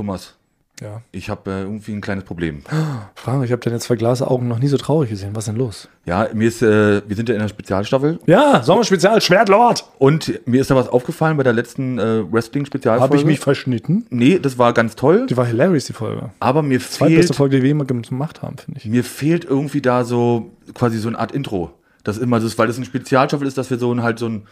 [0.00, 0.34] Thomas,
[0.80, 1.02] Ja.
[1.12, 2.62] ich habe äh, irgendwie ein kleines Problem.
[3.14, 5.30] Frank, ich habe deine zwei Glasaugen noch nie so traurig gesehen.
[5.34, 5.88] Was ist denn los?
[6.06, 9.84] Ja, mir ist, äh, wir sind ja in der Spezialstaffel Ja, Sommerspezial, Schwertlord!
[9.98, 13.02] und mir ist da was aufgefallen bei der letzten äh, Wrestling-Spezialfolge.
[13.04, 14.06] Habe ich mich verschnitten?
[14.08, 16.30] Nee, das war ganz toll, Die war hilarious, die Folge.
[16.40, 18.86] aber mir Zweitbeste fehlt, Folge, die wir jemals gemacht haben, finde ich.
[18.86, 21.72] mir fehlt irgendwie da so quasi so eine Art Intro.
[22.04, 24.46] Das immer so, weil das eine Spezialstaffel ist, dass wir so ein halt so ein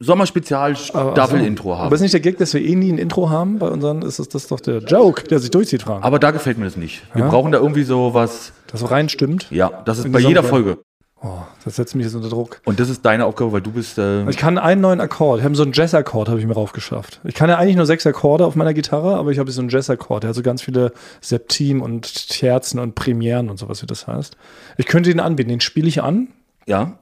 [0.00, 1.94] Sommerspezial-Staffel-Intro Aber haben.
[1.94, 3.58] ist nicht der Gag, dass wir eh nie ein Intro haben?
[3.58, 6.04] Bei unseren ist das, das ist doch der Joke, der sich durchzieht, Frank.
[6.04, 7.02] Aber da gefällt mir das nicht.
[7.14, 7.30] Wir Ja?
[7.30, 9.46] brauchen da irgendwie so was, Das so reinstimmt.
[9.50, 10.78] ja, das ist In bei jeder Folge.
[11.22, 12.62] Oh, das setzt mich jetzt unter Druck.
[12.64, 15.40] Und das ist deine Aufgabe, weil du bist, äh, Ich kann einen neuen Akkord.
[15.40, 17.20] Ich habe so einen Jazz-Akkord, habe ich mir raufgeschafft.
[17.24, 19.68] Ich kann ja eigentlich nur sechs Akkorde auf meiner Gitarre, aber ich habe so einen
[19.68, 20.22] Jazz-Akkord.
[20.22, 24.38] Der hat so ganz viele Septim und Terzen und Premieren und sowas, wie das heißt.
[24.78, 25.50] Ich könnte den anbieten.
[25.50, 26.28] Den spiele ich an.
[26.66, 26.92] ja,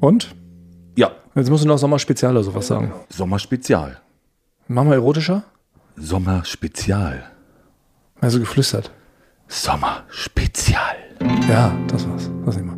[0.00, 0.34] Und?
[0.96, 2.92] ja, Jetzt musst du noch Sommerspezial oder sowas sagen.
[3.08, 4.00] Sommerspezial.
[4.66, 5.44] Machen wir erotischer?
[5.96, 7.22] Sommerspezial.
[8.20, 8.90] Also geflüstert.
[9.46, 10.96] Sommerspezial.
[11.48, 12.30] Ja, das war's.
[12.44, 12.70] Das nehmen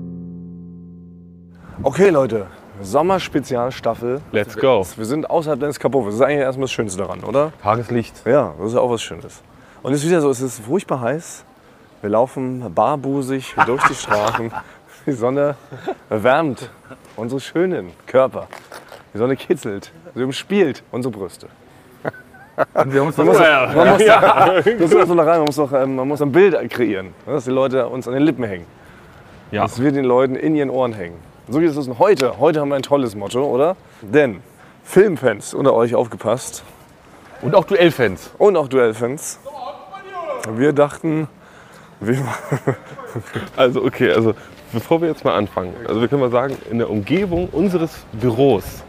[1.80, 1.86] wir.
[1.86, 2.47] Okay, Leute.
[2.82, 4.20] Sommerspezialstaffel.
[4.32, 4.86] Let's go.
[4.97, 6.14] Wir sind außerhalb deines Kapofes.
[6.14, 7.52] Das ist eigentlich erstmal das Schönste daran, oder?
[7.62, 8.22] Tageslicht.
[8.27, 9.42] Ja, das ist ja auch was Schönes.
[9.82, 11.44] Und es ist wieder so, es ist furchtbar heiß.
[12.00, 14.50] Wir laufen barbusig durch die Straßen.
[15.06, 15.56] Die Sonne
[16.11, 16.70] erwärmt
[17.17, 18.48] unsere schönen Körper.
[19.14, 21.48] Die Sonne kitzelt, sie umspielt unsere Brüste.
[22.75, 24.05] Und wir haben uns Man muss, doch- man muss,
[24.64, 27.44] das ist so da rein, man muss, doch, ähm, man muss ein Bild kreieren, dass
[27.44, 28.67] die Leute uns an den Lippen hängen.
[29.50, 29.62] Ja.
[29.62, 31.16] Dass wir den Leuten in ihren Ohren hängen.
[31.48, 32.39] So geht es heute.
[32.39, 33.77] Heute haben wir ein tolles Motto, oder?
[34.00, 34.42] Denn
[34.84, 36.62] Filmfans unter euch aufgepasst
[37.41, 38.31] Und auch Duellfans.
[38.39, 39.41] und auch Duellfans.
[40.55, 41.28] Wir dachten,
[42.00, 42.19] wir
[43.56, 44.34] Also okay, also
[44.73, 48.84] bevor wir jetzt mal anfangen, also wir können mal sagen, in der Umgebung unseres Büros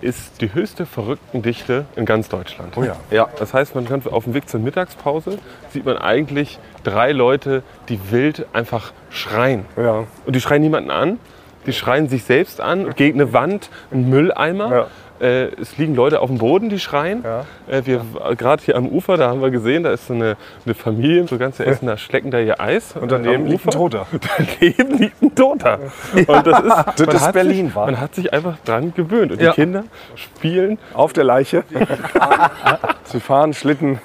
[0.00, 2.76] ist die höchste Verrücktendichte in ganz Deutschland.
[2.76, 2.96] Oh ja.
[3.10, 5.38] Ja, das heißt, man kann auf dem Weg zur Mittagspause
[5.70, 9.64] sieht man eigentlich drei Leute, die wild einfach schreien.
[9.76, 10.04] Ja.
[10.26, 11.18] Und die schreien niemanden an,
[11.66, 14.70] die schreien sich selbst an, gegen eine Wand, einen Mülleimer.
[14.70, 14.86] Ja.
[15.20, 17.22] Äh, es liegen Leute auf dem Boden, die schreien.
[17.22, 17.44] Ja.
[17.68, 18.04] Äh, wir
[18.36, 21.38] gerade hier am Ufer, da haben wir gesehen, da ist so eine, eine Familie, so
[21.38, 22.94] ganze Essen, da schlecken da ihr Eis.
[23.00, 23.70] Und daneben liegt ein.
[23.70, 24.06] Toter.
[24.60, 25.78] Daneben liegt ein Toter.
[26.14, 27.86] Und das ist, man ist Berlin, sich, wa?
[27.86, 29.32] Man hat sich einfach dran gewöhnt.
[29.32, 29.50] Und Ja.
[29.50, 29.84] die Kinder
[30.16, 31.64] spielen Auf der Leiche.
[33.04, 33.98] Sie fahren Schlitten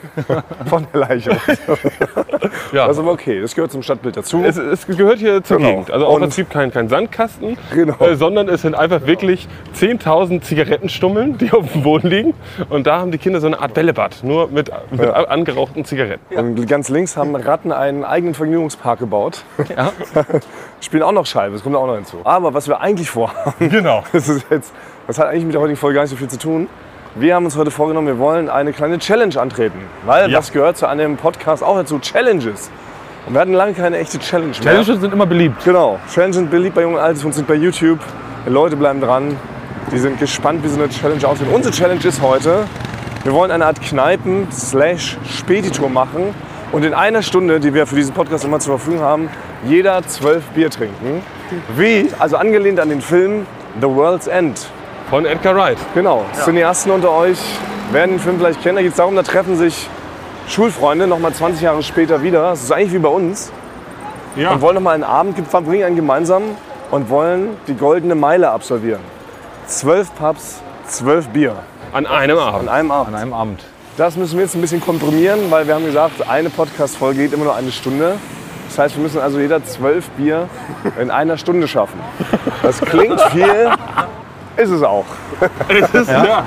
[0.68, 1.32] von der Leiche.
[2.74, 4.44] ja, Das ist aber okay, das gehört zum Stadtbild dazu.
[4.46, 5.70] Es, es gehört hier zur Genau.
[5.70, 5.92] Gegend.
[5.92, 7.98] Also auch im Prinzip kein, kein Sandkasten, Genau.
[8.00, 10.42] äh, sondern es sind einfach wirklich 10.000
[11.10, 12.34] Zigarettenstummeln, die auf dem Boden liegen.
[12.70, 15.12] Und da haben die Kinder so eine Art Bällebad, nur mit, mit Ja.
[15.14, 16.36] angerauchten Zigaretten.
[16.36, 19.44] Und ganz links haben Ratten einen eigenen Vergnügungspark gebaut.
[19.76, 19.92] Ja.
[20.82, 22.18] Spielen auch noch Scheibe, das kommt auch noch hinzu.
[22.24, 24.04] Aber was wir eigentlich vorhaben, Genau.
[24.14, 24.74] das, ist jetzt,
[25.08, 26.68] das hat eigentlich mit der heutigen Folge gar nicht so viel zu tun.
[27.16, 29.80] Wir haben uns heute vorgenommen, wir wollen eine kleine Challenge antreten.
[30.06, 30.38] Weil Ja.
[30.38, 32.70] das gehört zu einem Podcast auch dazu, Challenges.
[33.28, 34.62] Und wir hatten lange keine echte Challenge mehr.
[34.62, 35.64] Challenges sind immer beliebt.
[35.66, 36.00] Genau.
[36.14, 38.00] Challenges sind beliebt bei Jungen und Altes, funktioniert bei YouTube.
[38.46, 39.36] Die Leute bleiben dran.
[39.92, 41.48] Die sind gespannt, wie so eine Challenge aussieht.
[41.52, 42.68] Unsere Challenge ist heute,
[43.24, 46.36] wir wollen eine Art Kneipen-Spätitour machen
[46.72, 49.32] und in einer Stunde, die wir für diesen Podcast immer zur Verfügung haben,
[49.66, 51.24] jeder zwölf Bier trinken.
[51.76, 53.48] Wie, also angelehnt an den Film
[53.82, 54.68] The World's End.
[55.10, 55.80] Von Edgar Wright.
[55.96, 57.40] Genau, Cineasten unter euch
[57.92, 58.76] werden den Film vielleicht kennen.
[58.76, 59.90] Da geht es darum, da treffen sich
[60.48, 62.52] Schulfreunde noch mal 20 Jahre später wieder.
[62.52, 63.52] Das ist eigentlich wie bei uns.
[64.36, 64.52] Ja.
[64.52, 66.56] Und wollen noch mal einen Abend verbringen, einen gemeinsamen
[66.92, 69.02] und wollen die goldene Meile absolvieren.
[69.70, 71.54] Zwölf Pubs, zwölf Bier
[71.94, 72.70] An einem an Abend.
[72.70, 73.14] einem Abend.
[73.16, 73.64] an einem Abend.
[73.98, 77.44] Das müssen wir jetzt ein bisschen komprimieren, weil wir haben gesagt, eine Podcast-Folge geht immer
[77.44, 78.16] nur eine Stunde.
[78.68, 80.50] Das heißt, wir müssen also jeder zwölf Bier
[81.00, 82.00] in einer Stunde schaffen.
[82.64, 83.70] Das klingt viel,
[84.58, 85.06] ist es auch.
[85.94, 86.46] Ja,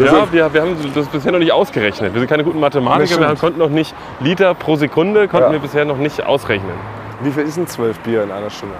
[0.00, 2.14] ja wir, wir haben das bisher noch nicht ausgerechnet.
[2.14, 5.52] Wir sind keine guten Mathematiker, wir konnten noch nicht Liter pro Sekunde, konnten Ja.
[5.52, 6.72] wir bisher noch nicht ausrechnen.
[7.20, 8.74] Wie viel ist denn zwölf Bier in einer Stunde?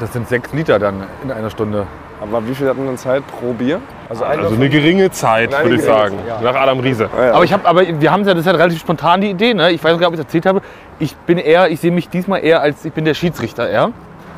[0.00, 1.86] Das sind sechs Liter dann in einer Stunde.
[2.20, 3.80] Aber wie viel hat man dann Zeit pro Bier?
[4.08, 6.16] Also, ein Also eine geringe Zeit, würde ich sagen.
[6.42, 7.08] Nach Adam Riese.
[7.16, 7.32] Ja, ja.
[7.34, 9.70] Aber ich habe, aber wir haben ja, das ist ja relativ spontan die Idee, ne?
[9.70, 10.60] Ich weiß nicht, ob ich es erzählt habe.
[10.98, 13.90] Ich bin eher, ich sehe mich diesmal eher als, ich bin der Schiedsrichter, ja?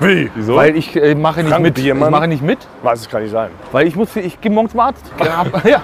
[0.02, 0.30] Wie?
[0.34, 0.56] Wieso?
[0.56, 1.76] Weil ich äh, mache nicht Frank mit.
[1.78, 2.10] Ich Biermann?
[2.10, 3.50] mache nicht mit, Weiß es kann nicht sein.
[3.70, 5.04] weil ich muss, ich gehe morgens zum Arzt.
[5.22, 5.82] Ja, ja.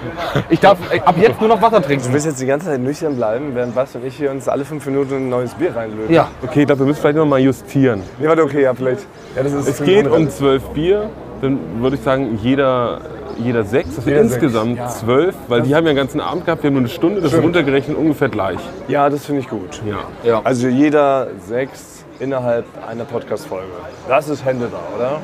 [0.49, 2.11] Ich darf äh, ab jetzt nur noch Wasser Du trinken.
[2.11, 4.83] willst jetzt die ganze Zeit nüchtern bleiben, während Bas und ich hier uns alle fünf
[4.87, 6.11] Minuten ein neues Bier reinlösen?
[6.13, 6.29] Ja.
[6.43, 8.01] okay, ich glaube, wir müssen vielleicht noch mal justieren.
[8.17, 9.01] Nee, warte, okay, ja, vielleicht.
[9.35, 11.11] Ja, das ist Es geht um zwölf Bier,
[11.41, 13.01] dann würde ich sagen, jeder,
[13.37, 13.95] jeder sechs.
[13.95, 16.75] Das sind Jeder insgesamt zwölf, weil die haben ja den ganzen Abend gehabt, wir haben
[16.75, 18.59] nur eine Stunde, das ist runtergerechnet ungefähr gleich.
[18.87, 19.81] Ja, das finde ich gut.
[20.23, 20.41] Ja.
[20.43, 23.67] Also jeder sechs innerhalb einer Podcast-Folge.
[24.07, 25.19] Das ist Hände da, oder?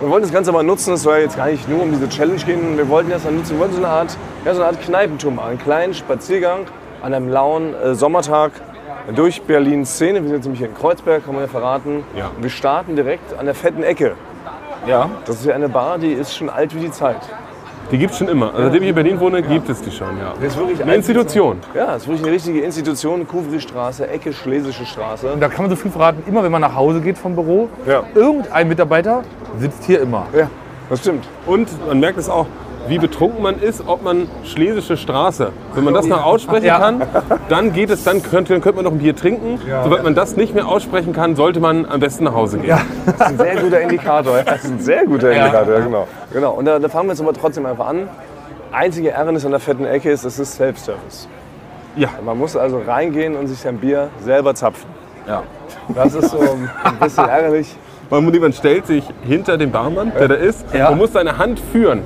[0.00, 2.40] Wir wollten das Ganze aber nutzen, es soll jetzt gar nicht nur um diese Challenge
[2.44, 2.76] gehen.
[2.76, 5.32] Wir wollten das dann nutzen, wir wollten so eine Art ja, so eine Art Kneipentour
[5.32, 5.50] machen.
[5.50, 6.66] Einen kleinen Spaziergang
[7.02, 8.52] an einem lauen äh, Sommertag
[9.14, 10.20] durch Berlin Szene.
[10.20, 12.04] Wir sind jetzt nämlich hier in Kreuzberg, kann man ja verraten.
[12.16, 12.30] Ja.
[12.36, 14.16] Und wir starten direkt an der fetten Ecke.
[14.86, 15.08] Ja.
[15.24, 17.20] Das ist ja eine Bar, die ist schon alt wie die Zeit.
[17.90, 18.46] Die gibt es schon immer.
[18.50, 20.34] Also, seitdem ich in Berlin wohne, gibt es die schon, ja.
[20.40, 21.58] Das ist wirklich Eine Institution.
[21.72, 23.28] Ja, das ist wirklich eine richtige Institution.
[23.28, 25.32] Kuvri-Straße, Ecke Schlesische Straße.
[25.32, 27.68] Und da kann man so viel verraten, immer wenn man nach Hause geht vom Büro,
[27.86, 28.02] Ja.
[28.14, 29.22] irgendein Mitarbeiter
[29.60, 30.26] sitzt hier immer.
[30.36, 30.50] Ja,
[30.90, 31.26] das stimmt.
[31.46, 32.46] Und man merkt es auch,
[32.88, 35.52] wie betrunken man ist, ob man Schlesische Straße.
[35.74, 36.78] Wenn man das noch aussprechen Ja.
[36.78, 37.02] kann,
[37.48, 39.58] dann geht es, dann könnte, dann könnte man noch ein Bier trinken.
[39.84, 42.78] Sobald man das nicht mehr aussprechen kann, sollte man am besten nach Hause gehen.
[43.06, 44.42] Das ist ein sehr guter Indikator.
[44.42, 46.08] Das ist ein sehr guter Indikator, ja, genau.
[46.32, 46.52] genau.
[46.52, 48.08] Und da, da fangen wir jetzt aber trotzdem einfach an.
[48.72, 51.28] Einzige Ärgernis an der fetten Ecke ist, es ist Self-Service.
[51.96, 52.08] Ja.
[52.24, 54.88] Man muss also reingehen und sich sein Bier selber zapfen.
[55.26, 55.42] Ja.
[55.94, 57.74] Das ist so ein bisschen ärgerlich.
[58.10, 60.88] Man, man stellt sich hinter den Barmann, der da ist, Ja.
[60.90, 62.02] und muss seine Hand führen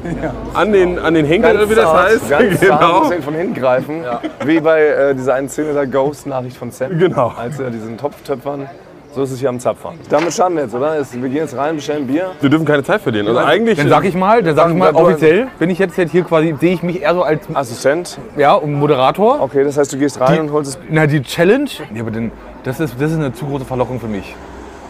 [0.55, 2.31] an den, an den Henkel, oder wie das zart, heißt.
[2.31, 3.01] Ganz zart, genau.
[3.01, 4.03] muss ihn von hinten greifen.
[4.45, 6.99] Wie bei äh, dieser einen Szene der Ghost-Nachricht von Sam.
[6.99, 7.33] Genau.
[7.37, 8.69] Als er diesen Topf töpfern.
[9.13, 9.95] So ist es hier am Zapfern.
[10.09, 10.95] Damit starten wir jetzt, oder?
[11.13, 12.31] Wir gehen jetzt rein, bestellen Bier.
[12.41, 13.27] Wir dürfen keine Zeit verlieren.
[13.27, 16.13] Also eigentlich, Dann sag ich mal, dann sag ich mal offiziell, bin ich jetzt, jetzt
[16.13, 18.19] hier quasi, sehe ich mich eher so als Assistent.
[18.37, 19.41] ja, Moderator.
[19.43, 22.31] Okay, das heißt, du gehst rein und holst das Na, die Challenge, ja, aber denn,
[22.63, 24.37] das, ist, das ist eine zu große Verlockung für mich.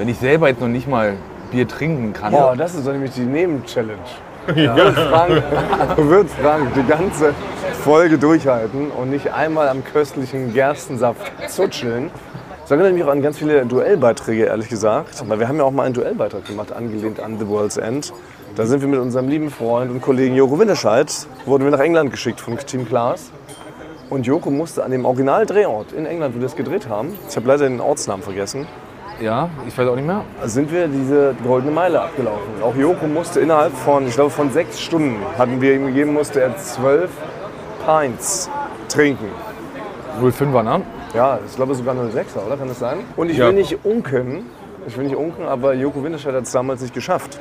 [0.01, 1.13] Wenn ich selber jetzt noch nicht mal
[1.51, 2.33] Bier trinken kann.
[2.33, 3.99] Boah, das ist doch nämlich die Neben-Challenge.
[4.57, 4.75] Ja.
[4.75, 5.43] Wird Frank,
[5.99, 7.35] wird Frank die ganze
[7.85, 12.11] Folge durchhalten und nicht einmal am köstlichen Gerstensaft zutscheln.
[12.63, 15.23] Das erinnert mich auch an ganz viele Duellbeiträge, ehrlich gesagt.
[15.29, 18.11] Weil wir haben ja auch mal einen Duellbeitrag gemacht, angelehnt an The World's End.
[18.57, 21.13] Da sind wir mit unserem lieben Freund und Kollegen Joko Winterscheid,
[21.45, 23.31] wurden wir nach England geschickt von Team Klaas.
[24.09, 27.47] Und Joko musste an dem Originaldrehort in England, wo wir das gedreht haben, ich habe
[27.47, 28.67] leider den Ortsnamen vergessen,
[29.21, 30.23] Ja, ich weiß auch nicht mehr.
[30.45, 32.63] sind wir diese goldene Meile abgelaufen.
[32.63, 36.41] Auch Joko musste innerhalb von, ich glaube, von sechs Stunden hatten wir ihm gegeben, musste
[36.41, 37.11] er zwölf
[37.85, 38.49] Pints
[38.89, 39.27] trinken.
[40.23, 40.83] 05er, ne?
[41.15, 42.57] Ja, ich glaube sogar 06er, oder?
[42.57, 42.99] Kann das sein?
[43.17, 43.47] Und ich Ja.
[43.49, 44.47] will nicht unken,
[44.87, 47.39] ich will nicht unken, aber Joko Winterscheid hat es damals nicht geschafft.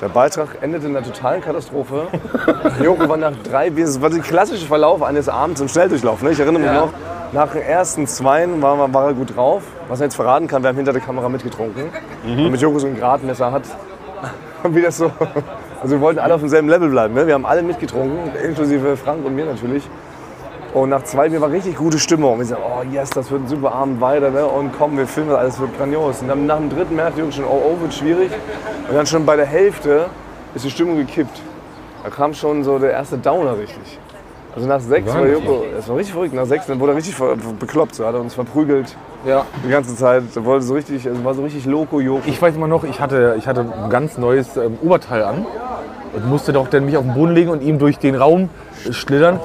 [0.00, 2.06] Der Beitrag endete in einer totalen Katastrophe.
[2.84, 6.22] Joko war nach drei Bier, das war der klassische Verlauf eines Abends im Schnelldurchlauf.
[6.22, 6.30] Ne?
[6.30, 6.90] Ich erinnere mich noch,
[7.32, 9.62] nach den ersten Zweien war, war er gut drauf.
[9.88, 11.84] Was er jetzt verraten kann, wir haben hinter der Kamera mitgetrunken.
[12.24, 13.62] Damit Joko so ein Gradmesser hat.
[14.68, 15.10] Wie das so.
[15.80, 17.14] Also wir wollten alle auf demselben Level bleiben.
[17.14, 17.26] Ne?
[17.26, 19.88] Wir haben alle mitgetrunken, inklusive Frank und mir natürlich.
[20.74, 22.38] Und nach zwei Bier war richtig gute Stimmung.
[22.38, 24.30] Wir sagten, oh yes, das wird ein super Abend weiter.
[24.30, 24.44] Ne?
[24.44, 26.20] Und komm, wir filmen das, alles wird grandios.
[26.20, 28.30] Und dann nach dem dritten merkte Jürgen schon, oh, oh, wird schwierig.
[28.88, 30.06] Und dann schon bei der Hälfte
[30.54, 31.40] ist die Stimmung gekippt.
[32.04, 33.98] Da kam schon so der erste Downer richtig.
[34.54, 36.34] Also nach sechs war Joko, das war richtig verrückt.
[36.34, 37.14] Nach sechs, dann wurde er richtig
[37.60, 37.94] bekloppt.
[37.94, 38.96] So hat er uns verprügelt
[39.26, 39.44] Ja.
[39.64, 40.24] die ganze Zeit.
[40.34, 42.22] Er wollte so richtig, also war so richtig Loco Joko.
[42.26, 45.46] Ich weiß immer noch, ich hatte, ich hatte ein ganz neues ähm, Oberteil an
[46.14, 48.48] und musste doch dann mich auf den Boden legen und ihm durch den Raum
[48.90, 49.38] schlittern,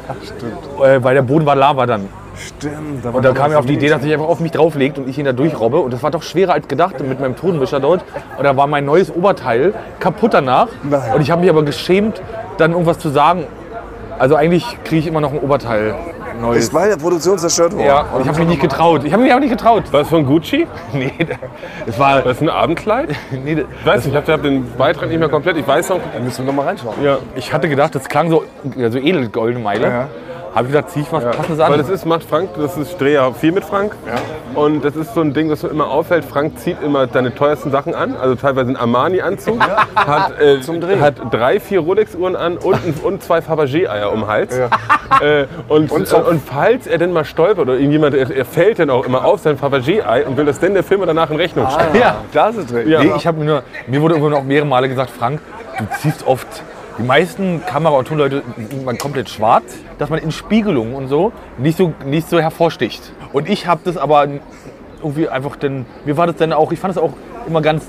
[0.82, 2.08] äh, weil der Boden war Lava dann.
[2.36, 3.06] Stimmt.
[3.06, 5.20] Und da kam er auf die Idee, dass ich einfach auf mich drauflegt und ich
[5.20, 5.78] ihn da durchrobbe.
[5.78, 8.04] Und das war doch schwerer als gedacht mit meinem Tonmischer dort.
[8.38, 10.68] Und da war mein neues Oberteil kaputt danach.
[11.14, 12.22] Und ich habe mich aber geschämt,
[12.58, 13.44] dann irgendwas zu sagen.
[14.20, 15.96] Also eigentlich kriege ich immer noch ein Oberteil
[16.40, 16.66] neues.
[16.66, 17.86] Ist bei der Produktion zerstört worden.
[17.86, 19.04] Ja, und ich habe mich nicht getraut.
[19.04, 19.84] Ich habe mich aber nicht getraut.
[19.92, 20.68] war das von Gucci?
[20.94, 21.12] Nee,
[21.86, 22.16] es war.
[22.16, 23.10] War das ein Abendkleid?
[23.44, 25.58] Nee, Ich weiß nicht, ich habe den Beitrag nicht mehr komplett.
[25.58, 26.00] Ich weiß noch.
[26.14, 27.04] Da müssen wir noch mal reinschauen.
[27.04, 28.44] Ja, ich hatte gedacht, das klang so,
[28.76, 29.88] ja, so edel, goldene Meile.
[29.88, 30.08] Ja.
[30.56, 31.72] Habe ich gedacht, zieh ich was Passendes an.
[31.72, 33.96] weil das ist, macht Frank, das ist, ich drehe ja viel mit Frank.
[34.54, 36.26] Und das ist so ein Ding, was mir immer auffällt.
[36.26, 39.60] Frank zieht immer seine teuersten Sachen an, also teilweise einen Armani-Anzug,
[39.96, 41.02] hat, äh, Drehen.
[41.02, 44.56] hat drei, vier Rolex-Uhren an und, und zwei Fabergé-Eier um den Hals.
[45.22, 46.28] Äh, und, und, Zopf.
[46.28, 49.40] und falls er denn mal stolpert oder irgendjemand, er, er fällt dann auch immer auf
[49.42, 51.96] sein Fabergé-Ei und will das denn der Firma danach in Rechnung stellen.
[51.96, 52.18] ja.
[52.32, 52.88] Das ist drin.
[52.90, 53.04] Ja.
[53.04, 55.40] Nee, ich habe mir nur, mir wurde irgendwann auch mehrere Male gesagt, Frank,
[55.78, 56.48] du ziehst oft,
[56.98, 59.64] die meisten Kamera- und Tonleute sind man komplett schwarz,
[59.98, 63.12] dass man in Spiegelungen und so nicht so, nicht so hervorsticht.
[63.32, 64.28] Und ich habe das aber
[65.02, 67.14] irgendwie einfach, denn, mir war das dann auch, ich fand es auch
[67.48, 67.84] immer ganz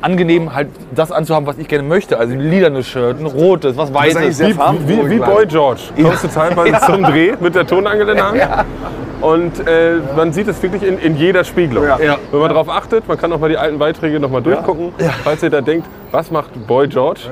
[0.00, 2.18] angenehm, halt das anzuhaben, was ich gerne möchte.
[2.18, 4.38] Also ein lilanes Shirt, ein rotes, was weißes.
[4.40, 4.56] Wie,
[4.88, 5.82] wie, wie Boy George.
[6.00, 8.66] Kommst du teilweise zum Dreh mit der Tonangel in der Hand.
[9.20, 11.84] Und äh, man sieht es wirklich in, in jeder Spiegelung.
[11.86, 12.18] Ja.
[12.30, 14.92] Wenn man darauf achtet, man kann auch mal die alten Beiträge noch mal durchgucken.
[15.24, 17.22] Falls ihr da denkt, was macht Boy George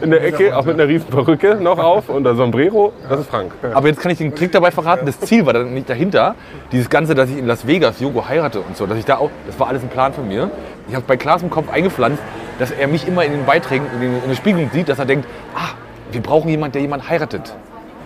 [0.00, 3.30] in der Ecke, auch mit einer riesen Perücke noch auf und der Sombrero, das ist
[3.30, 3.52] Frank.
[3.72, 5.06] Aber jetzt kann ich den Trick dabei verraten.
[5.06, 6.34] Das Ziel war dann nicht dahinter.
[6.72, 9.30] Dieses Ganze, dass ich in Las Vegas Jogo heirate und so, dass ich da auch,
[9.46, 10.50] das war alles ein Plan von mir.
[10.88, 12.22] Ich habe bei Klaas im Kopf eingepflanzt,
[12.58, 15.06] dass er mich immer in den Beiträgen, in, den, in der Spiegelung sieht, dass er
[15.06, 15.74] denkt, ah,
[16.12, 17.54] wir brauchen jemanden, der jemanden heiratet.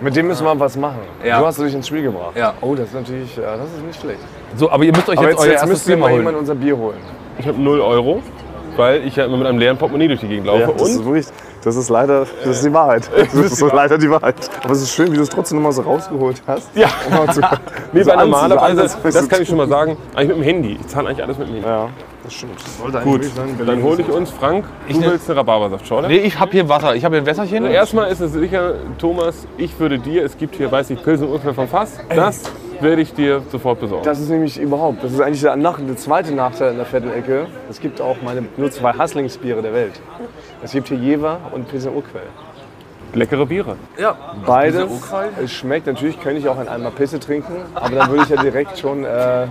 [0.00, 0.98] Mit dem müssen wir was machen.
[1.24, 1.38] Ja.
[1.40, 2.32] So hast du dich ins Spiel gebracht.
[2.36, 2.54] Ja.
[2.60, 4.20] Oh, das ist natürlich, ja, das ist nicht schlecht.
[4.56, 6.06] So, aber ihr müsst euch Aber jetzt, jetzt, euer jetzt erstes müsst ihr Bier mal
[6.10, 6.40] mal jemand holen.
[6.40, 6.98] unser Bier holen.
[7.38, 8.22] Ich habe 0 Euro,
[8.76, 10.74] weil ich ja immer mit einem leeren Portemonnaie durch die Gegend laufe.
[10.76, 11.26] das ist und wirklich,
[11.62, 13.08] Das ist leider, das ist die Wahrheit.
[13.16, 14.34] Das ist so leider die Wahrheit.
[14.64, 16.74] Aber es ist schön, wie du es trotzdem nochmal so rausgeholt hast.
[16.76, 16.88] Ja.
[17.08, 17.40] Um mal zu-
[17.92, 20.78] Nee, so anzu- normalerweise, das kann ich schon mal sagen, eigentlich mit dem Handy.
[20.80, 21.68] Ich zahle eigentlich alles mit dem Handy.
[21.68, 21.88] Ja,
[22.22, 22.54] das stimmt.
[22.56, 23.58] Das sollte Gut, sein.
[23.66, 26.08] dann hole ich uns, Frank, du nehm- willst eine Rhabarbersaftschorle?
[26.08, 26.94] Nee, ich habe hier Wasser.
[26.94, 27.66] Ich habe hier ein Wässerchen.
[27.66, 31.32] Erstmal ist es sicher, Thomas, ich würde dir, es gibt hier, weiß ich, Pilsen und
[31.34, 32.42] Urquell vom Fass, das
[32.80, 34.04] werde ich dir sofort besorgen.
[34.04, 37.12] Das ist nämlich überhaupt, das ist eigentlich der, nach, der zweite Nachteil in der fetten
[37.12, 37.46] Ecke.
[37.70, 40.00] Es gibt auch meine nur zwei Hasslingsbiere der Welt.
[40.62, 42.22] Es gibt hier Jever und Pilsner Urquell.
[43.14, 43.76] Leckere Biere.
[44.46, 44.86] Beides.
[45.42, 48.40] Es schmeckt, natürlich könnte ich auch in einmal Pisse trinken, aber dann würde ich ja
[48.42, 49.48] direkt schon äh,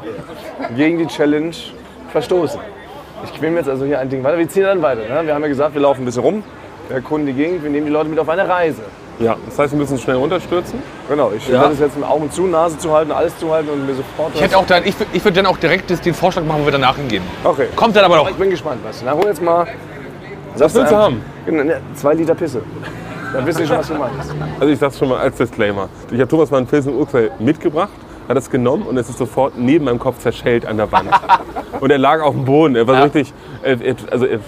[0.75, 1.51] gegen die Challenge
[2.11, 2.59] verstoßen.
[3.25, 4.37] Ich quäle mir jetzt also hier ein Ding weiter.
[4.37, 5.01] Wir ziehen dann weiter.
[5.01, 5.25] Ne?
[5.27, 6.43] Wir haben ja gesagt, wir laufen ein bisschen rum,
[6.87, 8.81] wir erkunden die Gegend, wir nehmen die Leute mit auf eine Reise.
[9.19, 10.81] Ja, das heißt, wir müssen schnell runterstürzen.
[11.07, 13.85] Genau, ich werde es jetzt mit Augen zu, Nase zu halten, alles zu halten und
[13.85, 14.31] mir sofort.
[14.33, 16.61] Ich, hätte auch dann, ich, würd- ich würde dann auch direkt das- den Vorschlag machen,
[16.61, 17.21] wo wir danach hingehen.
[17.43, 17.67] okay.
[17.75, 18.29] Kommt dann aber noch.
[18.29, 19.03] Ich bin gespannt, was.
[19.05, 19.67] Na, hol jetzt mal.
[20.57, 21.21] Was willst du haben?
[21.45, 22.61] Ne, Zwei Liter Pisse.
[23.33, 24.33] Dann wisst ihr schon, was du meinst.
[24.59, 25.87] Also ich sag's schon mal als Disclaimer.
[26.09, 27.89] Ich habe Thomas mal einen Pilsen Urquell mitgebracht,
[28.27, 31.09] hat es genommen und es ist sofort neben meinem Kopf zerschellt an der Wand.
[31.79, 32.75] und er lag auf dem Boden.
[32.75, 34.39] Er war so richtig, er, er, also er,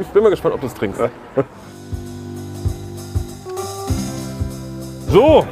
[0.00, 1.00] ich bin mal gespannt, ob du es trinkst.
[5.08, 5.46] So,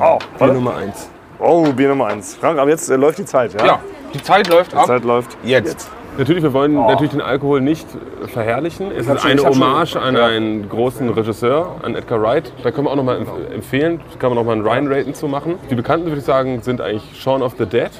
[0.00, 1.10] Oh, Bier Nummer eins.
[1.40, 2.36] oh Bier Nummer eins.
[2.36, 3.66] Frank, aber jetzt äh, läuft die Zeit, ja?
[3.66, 3.80] Ja,
[4.14, 4.86] die Zeit läuft Die ab.
[4.86, 5.36] Zeit läuft.
[5.42, 5.90] Jetzt.
[6.18, 7.86] Natürlich, wir wollen natürlich den Alkohol nicht
[8.26, 8.90] verherrlichen.
[8.90, 12.52] Es ist eine hab schon- Hommage an einen großen Regisseur, an Edgar Wright.
[12.64, 15.14] Da können wir auch noch mal empf- empfehlen, da kann man noch mal einen Ryan-Raten
[15.14, 15.54] zu machen.
[15.70, 17.90] Die bekannten, würde ich sagen, sind eigentlich Shaun of the Dead,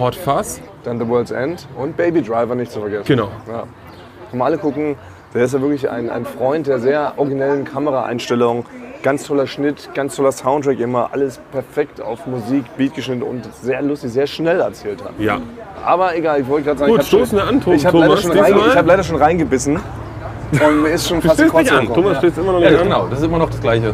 [0.00, 0.60] Hot Fuzz.
[0.82, 3.04] Dann The World's End und Baby Driver nicht zu vergessen.
[3.06, 3.28] Genau.
[3.48, 3.64] Ja.
[4.44, 4.96] Alle gucken.
[5.34, 8.66] Der ist ja wirklich ein, ein Freund der sehr originellen Kameraeinstellung.
[9.02, 11.10] Ganz toller Schnitt, ganz toller Soundtrack immer.
[11.12, 15.10] Alles perfekt auf Musik, Beat geschnitten und sehr lustig, sehr schnell erzählt hat.
[15.18, 15.38] Ja.
[15.84, 17.92] Aber egal, ich wollte gerade sagen, Gut, ich habe stoßen wir an, Tom- ich hab
[17.94, 19.78] leider, schon reinge- ich hab leider schon reingebissen.
[20.52, 21.80] Und mir ist schon fast die Kotze an.
[21.86, 22.04] gekommen.
[22.04, 22.84] Thomas stößt immer noch Ja, nicht an.
[22.86, 23.06] genau.
[23.08, 23.92] Das ist immer noch das Gleiche.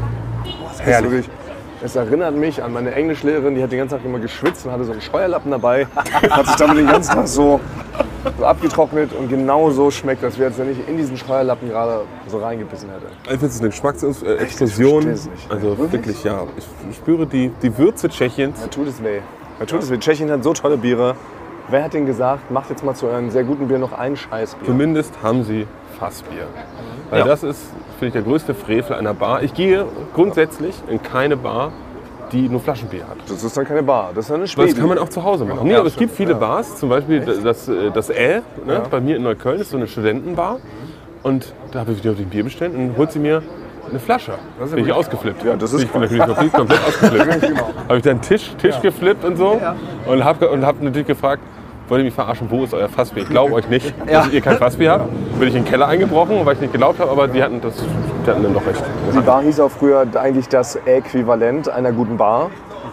[0.79, 1.29] Das ist wirklich,
[1.83, 4.85] es erinnert mich an meine Englischlehrerin, die hat den ganzen Tag immer geschwitzt und hatte
[4.85, 5.87] so einen Scheuerlappen dabei.
[6.31, 7.61] hat sich damit den ganzen Tag so,
[8.39, 12.03] so abgetrocknet und genau so schmeckt das, wie als wenn ich in diesen Scheuerlappen gerade
[12.29, 13.07] so reingebissen hätte.
[13.25, 15.11] Ich finde es eine Geschmacksexplosion.
[15.11, 15.29] nicht.
[15.49, 15.93] Also Wirklich?
[15.93, 16.43] wirklich, ja.
[16.91, 18.61] Ich spüre die, die Würze Tschechiens.
[18.61, 19.21] Da tut es weh.
[19.59, 19.99] Da tut es weh.
[19.99, 21.15] Tschechien hat so tolle Biere.
[21.69, 24.67] Wer hat denn gesagt, macht jetzt mal zu euren sehr guten Bier noch ein Scheißbier?
[24.67, 25.67] Zumindest haben sie
[25.99, 26.47] Fassbier.
[27.11, 27.25] Weil Ja.
[27.27, 27.61] das ist,
[28.01, 29.43] finde ich, der größte Frevel einer Bar.
[29.45, 31.71] Ich gehe grundsätzlich in keine Bar,
[32.33, 33.19] die nur Flaschenbier hat.
[33.29, 34.75] Das ist dann keine Bar, das ist dann eine Das Späti.
[34.75, 35.69] kann man auch zu Hause machen.
[35.69, 39.17] Nee, aber es gibt viele Bars, zum Beispiel das, äh, das Ä, ne, bei mir
[39.17, 40.59] in Neukölln ist so eine Studentenbar.
[41.23, 43.43] Und da habe ich wieder ein Bier bestellt und holt sie mir
[43.91, 44.33] eine Flasche.
[44.75, 45.45] Bin ich ausgeflippt.
[45.45, 47.63] Ja, das ist ich bin natürlich komplett, komplett ausgeflippt.
[47.89, 49.61] habe ich dann Tisch, Tisch geflippt und so
[50.07, 51.43] und habe und hab natürlich gefragt,
[51.91, 53.25] wollt ihr mich verarschen, wo ist euer Fassbier?
[53.25, 55.39] Ich glaube euch nicht, dass ihr kein Fassbier habt.
[55.39, 57.75] Bin ich in den Keller eingebrochen, weil ich nicht geglaubt habe, aber die hatten, das,
[58.25, 58.83] die hatten dann doch recht.
[59.13, 62.51] Die Bar hieß auch früher eigentlich das Äquivalent einer guten Bar.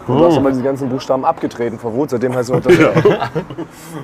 [0.08, 3.30] Du hast aber diese ganzen Buchstaben abgetreten vor Wut, seitdem heißt es heute das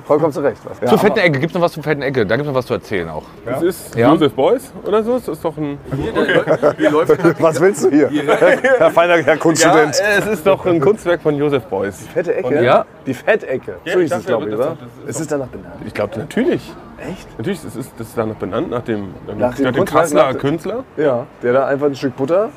[0.06, 0.60] Vollkommen zu Recht.
[0.82, 1.38] Ja, Zur fetten Ecke.
[1.40, 2.26] Gibt es noch was zur fetten Ecke?
[2.26, 3.22] Da gibt es noch was zu erzählen auch.
[3.46, 4.10] Das ist Ja?
[4.12, 5.14] Joseph Beuys oder so.
[5.18, 5.78] Das ist doch ein.
[7.38, 8.08] Was willst du hier?
[8.10, 9.98] Herr feiner Herr Kunststudent.
[9.98, 12.06] Ja, es ist doch ein Kunstwerk von Joseph Beuys.
[12.12, 12.62] Fette Ecke?
[12.62, 12.84] Ja.
[13.06, 13.76] Die Fettecke.
[13.84, 14.76] Ja, so hieß es, glaube ich, oder?
[15.06, 15.74] Es ist danach benannt.
[15.86, 16.72] Ich glaube natürlich.
[16.98, 17.26] Echt?
[17.38, 19.64] Natürlich, das ist, das ist danach benannt, nach dem, nach Nach dem
[20.14, 20.84] nach- Künstler.
[20.96, 21.26] Ja.
[21.42, 22.50] Der da einfach ein Stück Butter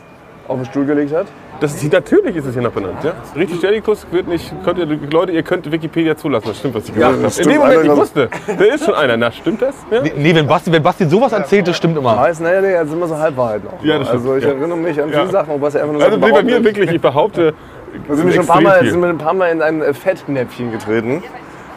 [0.47, 1.27] auf den Stuhl gelegt hat.
[1.59, 3.03] Das ist, natürlich ist es hier noch benannt.
[3.03, 3.13] Ja?
[3.35, 6.93] Richtig Stellikus wird nicht, könnt ihr, Leute, ihr könnt Wikipedia zulassen, das stimmt, was ich
[6.93, 7.41] gesagt habe.
[7.41, 9.17] In dem Moment, ich wusste, da ist schon einer.
[9.17, 9.75] Na, stimmt das?
[9.89, 10.01] Ja?
[10.15, 12.19] Nee, wenn Basti, wenn Basti sowas erzählt, das stimmt immer.
[12.19, 13.83] Heißt, naja, nee, das sind immer so Halbwahrheiten auch.
[13.83, 14.23] Ja, das stimmt.
[14.23, 14.49] also ich Ja.
[14.51, 15.29] erinnere mich an viele Ja.
[15.31, 17.53] Sachen, was er einfach nur Also so bei mir wirklich, ich behaupte,
[18.07, 18.91] Da sind wir schon ein paar Mal, viel.
[18.91, 21.23] sind wir ein paar Mal in ein äh, Fettnäpfchen getreten.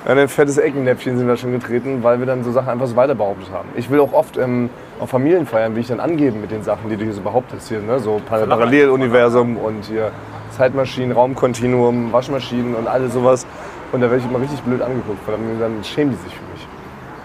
[0.06, 2.96] In ein fettes Eckennäpfchen sind wir schon getreten, weil wir dann so Sachen einfach so
[2.96, 3.68] weiter behauptet haben.
[3.76, 6.96] Ich will auch oft ähm, auf Familienfeiern, wie ich dann angeben mit den Sachen, die
[6.96, 7.68] du hier so behauptest.
[7.68, 7.98] Hier, ne?
[7.98, 10.10] So Par- Paralleluniversum und hier
[10.56, 13.46] Zeitmaschinen, Raumkontinuum, Waschmaschinen und alles sowas.
[13.92, 15.18] Und da werde ich immer richtig blöd angeguckt.
[15.26, 16.66] Weil dann, dann schämen die sich für mich.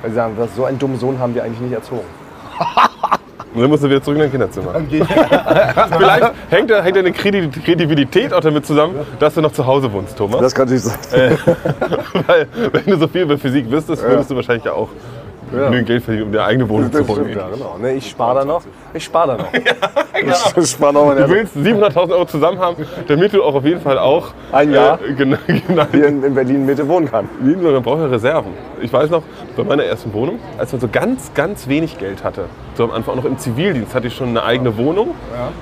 [0.01, 2.01] Weil sie sagen, was, so einen dummen Sohn haben wir eigentlich nicht erzogen.
[3.53, 4.72] Und dann musst du wieder zurück in dein Kinderzimmer.
[5.98, 9.91] Vielleicht hängt, da- hängt deine Kredi- Kredibilität auch damit zusammen, dass du noch zu Hause
[9.94, 10.41] wohnst, Thomas.
[10.41, 11.38] Das kann natürlich sein.
[12.27, 14.70] Weil, wenn du so viel über Physik wüsstest, würdest du wahrscheinlich
[15.56, 17.78] ja genügend Geld verdienen, um dir eigene Wohnung zu stimmt, ja, genau.
[17.80, 18.64] Ne, ich spare da noch.
[18.94, 19.52] Ich spare da noch.
[20.58, 23.82] Ich spare noch meine Du willst 700.000 Euro zusammen haben, damit du auch auf jeden
[23.82, 24.98] Fall auch Ein Jahr?
[25.02, 27.28] äh, genau, genau, hier in, in Berlin Mitte wohnen kann.
[27.42, 28.54] man braucht ja Reserven.
[28.82, 29.24] Ich weiß noch,
[29.56, 32.46] bei meiner ersten Wohnung, als man so ganz, ganz wenig Geld hatte,
[32.76, 35.16] so am Anfang auch noch im Zivildienst, hatte ich schon eine eigene Wohnung.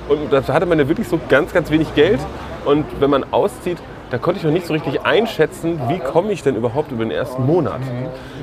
[0.08, 2.20] Und da hatte man ja wirklich so ganz, ganz wenig Geld.
[2.64, 3.78] Und wenn man auszieht,
[4.10, 7.10] da konnte ich noch nicht so richtig einschätzen, wie komme ich denn überhaupt über den
[7.10, 7.80] ersten Monat.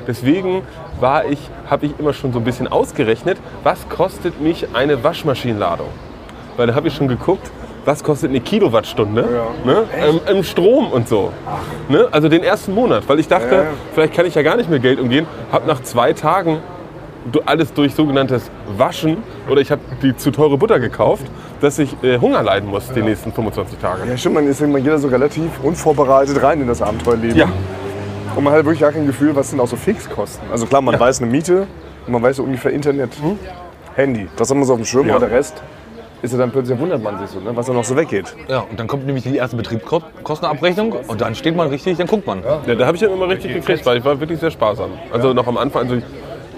[0.06, 0.62] Deswegen
[1.00, 1.38] war ich,
[1.70, 5.88] habe ich immer schon so ein bisschen ausgerechnet, was kostet mich eine Waschmaschinenladung.
[6.56, 7.50] Weil da habe ich schon geguckt,
[7.84, 9.24] was kostet eine Kilowattstunde
[9.64, 9.84] ne?
[10.08, 11.32] Im, im Strom und so.
[11.88, 12.08] Ne?
[12.10, 15.00] Also den ersten Monat, weil ich dachte, vielleicht kann ich ja gar nicht mehr Geld
[15.00, 15.26] umgehen.
[15.50, 16.58] Habe nach zwei Tagen
[17.44, 21.24] alles durch sogenanntes Waschen oder ich habe die zu teure Butter gekauft,
[21.60, 24.08] dass ich äh, Hunger leiden muss die nächsten 25 Tage.
[24.08, 27.36] Ja, stimmt, man ist immer jeder so relativ unvorbereitet rein in das Abenteuerleben.
[27.36, 27.48] Ja.
[28.34, 30.48] Und man hat wirklich gar kein Gefühl, was sind auch so Fixkosten.
[30.50, 31.66] Also klar, man weiß eine Miete
[32.06, 33.10] und man weiß so ungefähr Internet,
[33.94, 34.26] Handy.
[34.36, 35.16] Das haben wir so auf dem Schirm, Ja.
[35.16, 35.62] aber der Rest
[36.22, 38.34] ist ja dann plötzlich wundert man sich so, ne, was da noch so weggeht.
[38.48, 42.26] Ja, und dann kommt nämlich die erste Betriebskostenabrechnung und dann steht man richtig, dann guckt
[42.26, 42.42] man.
[42.66, 44.90] Ja, da habe ich dann immer richtig gekriegt, weil ich war wirklich sehr sparsam.
[45.12, 46.04] Also noch am Anfang, als ich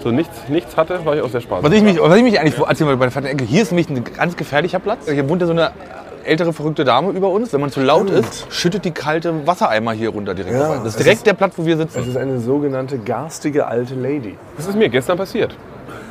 [0.05, 1.65] so nichts, nichts hatte, war ich auch sehr sparsam.
[1.65, 3.71] Was ich mich, was ich mich eigentlich erzählen wollte bei der fetten Ecke, hier ist
[3.71, 5.09] nämlich ein ganz gefährlicher Platz.
[5.09, 5.71] Hier wohnt ja so eine
[6.23, 7.51] ältere verrückte Dame über uns.
[7.53, 10.55] Wenn man zu laut ist, schüttet die kalte Wassereimer hier runter direkt.
[10.55, 10.81] Ja, rein.
[10.83, 12.07] Das ist direkt der Platz, wo wir sitzen.
[12.07, 14.37] ist eine sogenannte garstige alte Lady.
[14.57, 15.57] Das ist mir gestern passiert.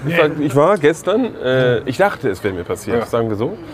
[0.07, 3.57] Ich war, ich war gestern, äh, ich dachte, es wäre mir passiert, sagen wir so.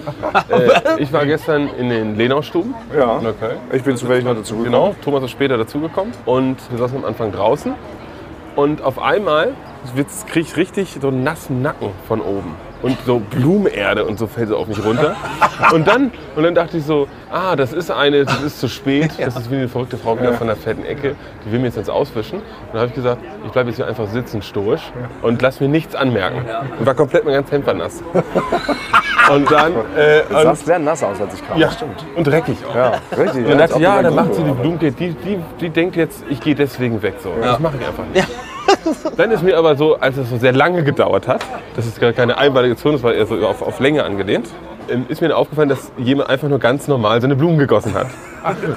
[0.50, 2.74] Äh, ich war gestern in den Lenaustuben.
[2.96, 3.16] Ja.
[3.16, 3.56] Okay.
[3.72, 4.72] Ich bin zufällig noch dazu gekommen.
[4.72, 7.72] Genau, Thomas ist später dazugekommen und wir saßen am Anfang draußen
[8.56, 9.54] und auf einmal
[10.26, 14.48] kriege ich richtig so einen nassen Nacken von oben und so Blumenerde und so fällt
[14.48, 15.14] so auf mich runter
[15.72, 19.10] und dann und dann dachte ich so, ah, das ist eine, das ist zu spät,
[19.18, 21.76] das ist wie eine verrückte Frau wieder von der fetten Ecke, die will mir jetzt
[21.76, 24.82] ins Auswischen und dann habe ich gesagt, ich bleibe jetzt hier einfach sitzen stoisch
[25.22, 26.44] und lass mir nichts anmerken
[26.78, 28.02] und war komplett mein ganzes Hemd nass
[29.34, 31.58] und dann äh, Du sahst sehr nass aus, als ich kam.
[31.58, 32.04] ja, stimmt.
[32.16, 32.74] Und dreckig auch.
[32.74, 33.44] Ja, richtig.
[33.44, 35.96] Und dann dachte ich, ja, dann macht sie die Blumen- Blumenkette, die, die, die denkt
[35.96, 37.14] jetzt, ich gehe deswegen weg.
[37.22, 37.32] So.
[37.40, 38.26] Das mache ich einfach nicht.
[39.16, 41.44] Dann ist mir aber so, als es so sehr lange gedauert hat,
[41.76, 44.48] das ist gar keine einmalige Zone, das war eher so auf, auf Länge angelehnt,
[44.88, 48.06] ähm, ist mir aufgefallen, dass jemand einfach nur ganz normal seine Blumen gegossen hat.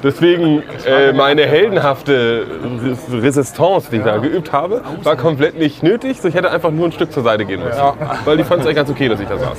[0.04, 2.46] Deswegen äh, meine heldenhafte
[2.84, 6.20] Res- Resistance, die ich da geübt habe, war komplett nicht nötig.
[6.22, 7.80] So, ich hätte einfach nur ein Stück zur Seite gehen müssen.
[8.26, 9.58] Weil die fand es eigentlich ganz okay, dass ich da saß.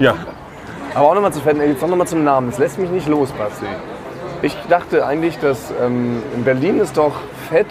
[0.00, 0.14] Ja.
[0.94, 2.50] Aber auch nochmal zu fetten, jetzt noch mal zum Namen.
[2.50, 3.64] Es lässt mich nicht los, Basti.
[4.42, 7.14] Ich dachte eigentlich, dass ähm, in Berlin ist doch
[7.48, 7.68] Fett,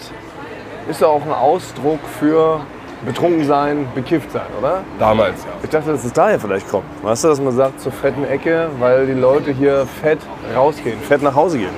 [0.88, 2.60] ist doch auch ein Ausdruck für
[3.04, 4.82] betrunken sein, bekifft sein, oder?
[4.98, 5.50] Damals, ja.
[5.62, 6.84] Ich dachte, dass es daher vielleicht kommt.
[7.02, 10.18] Weißt du, dass man sagt zur fetten Ecke, weil die Leute hier fett
[10.54, 11.74] rausgehen, fett nach Hause gehen.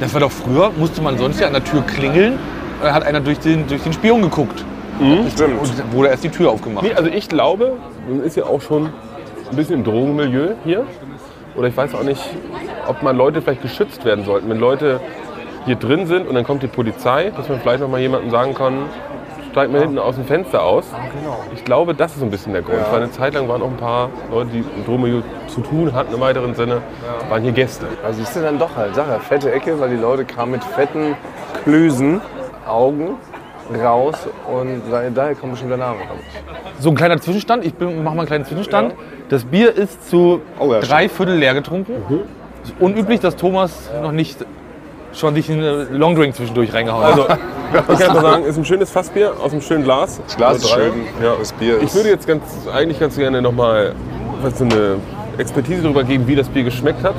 [0.00, 2.38] Das war doch früher, musste man sonst ja an der Tür klingeln,
[2.82, 4.64] dann hat einer durch den, durch den Spion geguckt.
[5.30, 5.60] Stimmt.
[5.60, 6.84] Und dann wurde erst die Tür aufgemacht.
[6.84, 7.76] Nee, also ich glaube,
[8.08, 8.90] man ist ja auch schon
[9.50, 10.86] ein bisschen im Drogenmilieu hier.
[11.56, 12.22] Oder ich weiß auch nicht,
[12.86, 14.48] ob man Leute vielleicht geschützt werden sollten.
[14.48, 15.00] Wenn Leute
[15.66, 18.54] hier drin sind und dann kommt die Polizei, dass man vielleicht noch mal jemandem sagen
[18.54, 18.74] kann,
[19.52, 20.84] steigt mal hinten aus dem Fenster aus.
[21.54, 22.80] Ich glaube, das ist so ein bisschen der Grund.
[22.90, 26.12] Weil eine Zeit lang waren auch ein paar Leute, die im Drogenmilieu zu tun hatten
[26.12, 26.82] im weiteren Sinne,
[27.28, 27.86] waren hier Gäste.
[28.04, 30.64] Also siehst du dann doch halt, sag ja, fette Ecke, weil die Leute kamen mit
[30.64, 31.16] fetten
[31.62, 32.20] Klösen,
[32.66, 33.16] Augen
[33.82, 34.82] raus und
[35.14, 35.98] daher- kommt bestimmt der Name.
[36.80, 38.94] So ein kleiner Zwischenstand, ich bin- mach mal einen kleinen Zwischenstand.
[39.28, 41.94] Das Bier ist zu Oh ja, drei Viertel leer getrunken.
[42.62, 44.44] Es ist unüblich, dass Thomas noch nicht
[45.14, 47.12] schon sich einen Longdrink zwischendurch reingehauen hat.
[47.12, 50.20] Also, ich kann mal sagen, ist ein schönes Fassbier aus einem schönen Glas.
[50.26, 51.34] Das Glas ist schön, Ja.
[51.38, 53.94] das Bier Ich würde jetzt ganz, eigentlich ganz gerne nochmal
[54.54, 54.96] so eine
[55.38, 57.14] Expertise darüber geben, wie das Bier geschmeckt hat.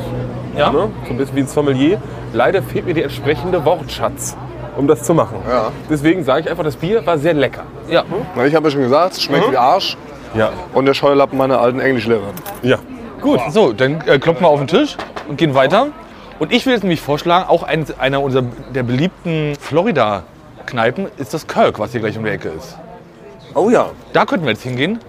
[0.58, 0.71] Ja?
[0.71, 0.89] Ne?
[1.05, 2.01] So ein bisschen wie ein Sommelier.
[2.34, 4.38] Leider fehlt mir der entsprechende Wortschatz,
[4.77, 5.38] um das zu machen.
[5.49, 5.71] Ja.
[5.89, 7.63] Deswegen sage ich einfach, das Bier war sehr lecker.
[7.89, 8.03] ja.
[8.36, 9.97] Na, ich habe ja schon gesagt, es schmeckt wie Arsch.
[10.38, 10.49] Ja.
[10.73, 12.34] Und der Scheuerlappen meiner alten Englischlehrerin.
[12.62, 12.77] Ja.
[13.21, 15.88] Gut, so, dann äh, klopfen wir auf den Tisch und gehen weiter.
[16.39, 18.43] Und ich will jetzt nämlich vorschlagen, auch ein, einer unserer
[18.74, 22.78] der beliebten Florida-Kneipen ist das Kirk, was hier gleich um die Ecke ist.
[23.54, 23.88] Oh ja.
[24.12, 25.00] Da könnten wir jetzt hingehen.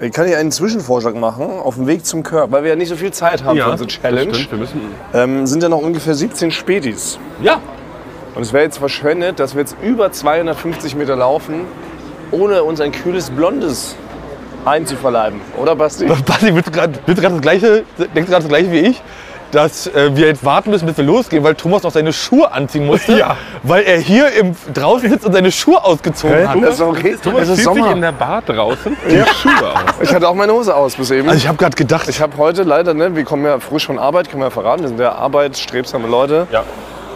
[0.00, 2.88] Ich kann hier einen Zwischenvorschlag machen auf dem Weg zum Körper, weil wir ja nicht
[2.88, 4.34] so viel Zeit haben für unsere Challenge.
[4.34, 4.80] Stimmt, wir müssen.
[5.14, 7.18] Ähm, sind ja noch ungefähr 17 Spätis.
[7.40, 7.60] Ja,
[8.34, 11.66] Und es wäre jetzt verschwendet, dass wir jetzt über 250 Meter laufen,
[12.30, 13.94] ohne uns ein kühles Blondes
[14.64, 15.40] einzuverleiben.
[15.56, 16.06] Oder Basti?
[16.26, 19.02] Basti, willst du gerade das gleiche, denkst du gerade das gleiche wie ich?
[19.52, 22.86] Dass äh, wir jetzt warten müssen, bis wir losgehen, weil Thomas noch seine Schuhe anziehen
[22.86, 23.18] musste.
[23.18, 23.36] Ja.
[23.62, 26.56] Weil er hier im, draußen sitzt und seine Schuhe ausgezogen hat.
[26.62, 27.16] Das ist okay.
[27.22, 27.92] Thomas es ist zieht sich Sommer.
[27.92, 29.94] in der Bar draußen die Schuhe aus.
[30.00, 31.28] Ich hatte auch meine Hose aus bis eben.
[31.28, 33.98] Also ich habe gerade gedacht, Ich habe heute leider, ne, wir kommen ja frisch von
[33.98, 36.46] Arbeit, können wir ja verraten, wir sind ja arbeitsstrebsame Leute.
[36.50, 36.64] Ja.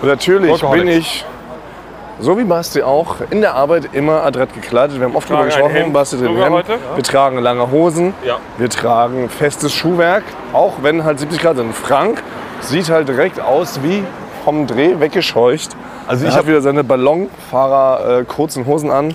[0.03, 1.25] Und natürlich bin ich,
[2.21, 4.99] so wie Basti auch, in der Arbeit immer adrett gekleidet.
[4.99, 6.51] Wir haben oft darüber gesprochen, Basti trägt Hemd.
[6.51, 6.79] heute.
[6.95, 8.37] Wir tragen lange Hosen, Ja.
[8.59, 11.75] wir tragen festes Schuhwerk, auch wenn halt 70 Grad sind.
[11.75, 12.23] Frank
[12.61, 14.03] sieht halt direkt aus wie
[14.45, 15.77] vom Dreh weggescheucht.
[16.09, 19.15] Also ich hat hab- wieder seine Ballonfahrer äh, kurzen Hosen an.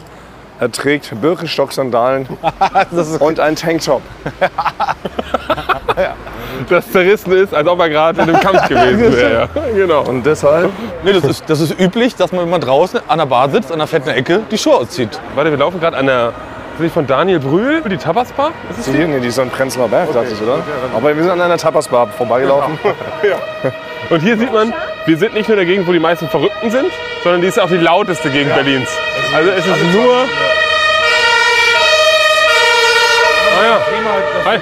[0.59, 2.27] Er trägt Birkenstock-Sandalen
[3.19, 4.01] und einen Tanktop.
[6.69, 9.33] das zerrissen ist, als ob er gerade in einem Kampf gewesen wäre.
[9.33, 9.61] Ja.
[9.75, 10.01] Genau.
[10.01, 10.69] Und deshalb,
[11.03, 13.71] Nee, das, ist, das ist üblich, dass man, wenn man draußen an der Bar sitzt,
[13.71, 15.19] an der fetten Ecke, die Schuhe auszieht.
[15.35, 16.33] Warte, wir laufen gerade an der.
[16.77, 18.51] Sind die von Daniel Brühl, die Tapasbar?
[18.69, 20.59] Ist die hier, nee, die ist so ein Prenzlauer Berg, dachte ich, oder?
[20.95, 22.79] Aber wir sind an einer Tapasbar vorbeigelaufen.
[24.09, 24.73] Und hier sieht man,
[25.05, 26.91] wir sind nicht nur der Gegend, wo die meisten Verrückten sind,
[27.23, 28.89] sondern die ist auch die lauteste Gegend Berlins.
[29.35, 30.25] Also es ist nur.
[33.59, 33.79] Ah ja.
[34.45, 34.59] Hi.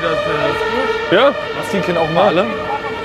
[1.12, 2.46] Ja, Das die kennen auch mal alle.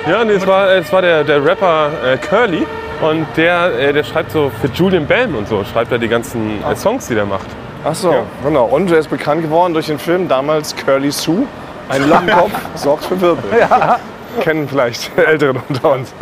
[0.09, 2.67] ja nee, es war, es war der, der Rapper äh, Curly.
[3.03, 6.63] Und der, äh, der schreibt so für Julian Bam und so, schreibt er die ganzen
[6.65, 7.47] äh, Songs, die der macht.
[7.85, 8.15] Ach so,
[8.45, 8.65] genau.
[8.67, 11.47] Und er ist bekannt geworden durch den Film damals Curly Sue.
[11.89, 13.45] Ein Lampenkopf sorgt für Wirbel.
[14.41, 16.15] Kennen vielleicht Ältere unter uns.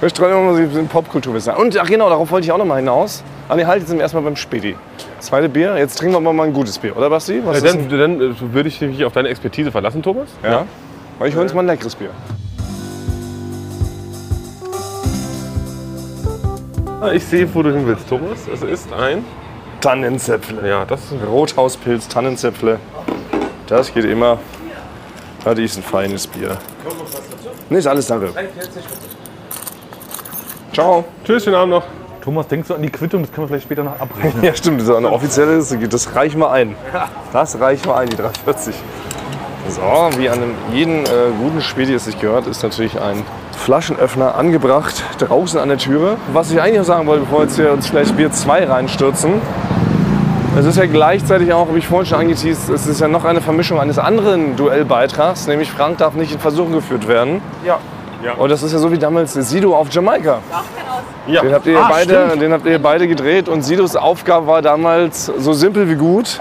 [0.00, 1.54] Wir streuen immer so ein Popkulturwissen.
[1.54, 3.24] Und ach genau, darauf wollte ich auch noch mal hinaus.
[3.48, 4.76] Ah nee, halt, jetzt sind wir erstmal beim Späti.
[5.18, 7.42] Zweite Bier, jetzt trinken wir mal ein gutes Bier, oder Basti?
[7.44, 10.28] Was Äh, ist dann dann äh, würde ich mich auf deine Expertise verlassen, Thomas.
[10.44, 10.64] Ja.
[11.20, 12.08] Weil ich hole uns mal ein leckeres Bier.
[17.02, 18.38] Ah, Ich sehe, wo du hin willst, Thomas.
[18.50, 19.22] Es ist ein.
[19.82, 20.66] Tannenzäpfle.
[20.66, 22.78] Ja, das ist ein Rothauspilz, Tannenzäpfle.
[23.66, 24.38] Das geht immer.
[25.44, 26.56] Das ist ein feines Bier.
[27.68, 28.32] Nee, ist alles danke.
[30.72, 31.04] Ciao.
[31.26, 31.84] Tschüss, schönen Abend noch.
[32.22, 33.20] Thomas, denkst du an die Quittung?
[33.24, 34.42] Das können wir vielleicht später noch abrechnen.
[34.42, 35.76] Ja, stimmt, das ist eine offizielle Liste.
[35.86, 36.76] Das reichen wir ein.
[37.34, 38.74] Das reichen wir ein, die 340.
[39.70, 39.82] So,
[40.18, 41.08] wie an einem jeden äh,
[41.40, 43.22] guten Späti es sich gehört, ist natürlich ein
[43.56, 46.16] Flaschenöffner angebracht draußen an der Türe.
[46.32, 49.34] Was ich eigentlich noch sagen wollte, bevor wir jetzt hier uns vielleicht Bier 2 reinstürzen,
[50.58, 53.40] es ist ja gleichzeitig auch, wie ich vorhin schon angeteased, es ist ja noch eine
[53.40, 57.40] Vermischung eines anderen Duellbeitrags, nämlich Frank darf nicht in Versuchung geführt werden.
[57.64, 57.78] Ja.
[58.36, 60.40] Und das ist ja so wie damals Sido auf Jamaika.
[61.28, 61.42] Ja.
[61.42, 62.42] Den habt, ihr Ah, beide, stimmt.
[62.42, 66.40] den habt ihr beide gedreht und Sidos Aufgabe war damals so simpel wie gut.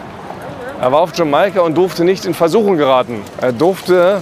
[0.81, 3.21] Er war auf Jamaika und durfte nicht in Versuchung geraten.
[3.41, 4.21] Er durfte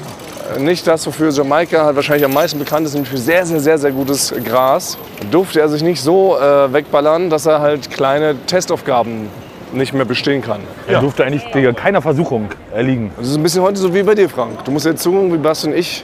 [0.58, 3.78] nicht das, wofür Jamaika halt wahrscheinlich am meisten bekannt ist, nämlich für sehr, sehr, sehr,
[3.78, 4.98] sehr gutes Gras.
[5.30, 9.30] Durfte er sich nicht so äh, wegballern, dass er halt kleine Testaufgaben
[9.72, 10.62] nicht mehr bestehen kann.
[10.88, 13.12] Er durfte eigentlich keiner Versuchung erliegen.
[13.18, 14.64] Das ist ein bisschen heute so wie bei dir, Frank.
[14.66, 16.04] Du musst jetzt zugucken, wie Basti und ich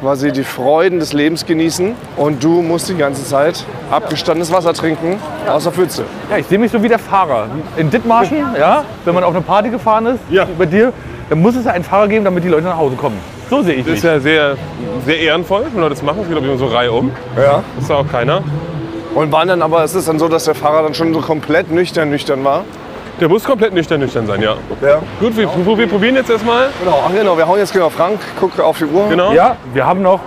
[0.00, 5.18] quasi die Freuden des Lebens genießen und du musst die ganze Zeit abgestandenes Wasser trinken
[5.48, 6.04] aus der Pfütze.
[6.30, 7.46] Ja, ich sehe mich so wie der Fahrer.
[7.76, 10.46] In Dithmarschen, ja, wenn man auf eine Party gefahren ist, Ja.
[10.58, 10.92] bei dir,
[11.28, 13.18] dann muss es ja einen Fahrer geben, damit die Leute nach Hause kommen.
[13.50, 13.96] So sehe ich Das mich.
[13.98, 14.56] ist ja sehr,
[15.04, 16.20] sehr ehrenvoll, wenn Leute das machen.
[16.22, 17.10] Ich glaube, immer so Reihe um.
[17.36, 17.62] Ja.
[17.76, 18.42] Das ist auch keiner.
[19.14, 21.70] Und waren dann aber, ist es dann so, dass der Fahrer dann schon so komplett
[21.70, 22.64] nüchtern nüchtern war?
[23.18, 24.56] Der muss komplett nüchtern nüchtern sein, ja.
[24.82, 25.00] Ja.
[25.18, 26.68] Gut, wir, wir probieren jetzt erstmal.
[26.82, 29.08] Genau, ach genau, wir hauen jetzt genau Frank, guck auf die Uhr.
[29.08, 29.32] Genau.
[29.32, 30.20] Ja, wir haben noch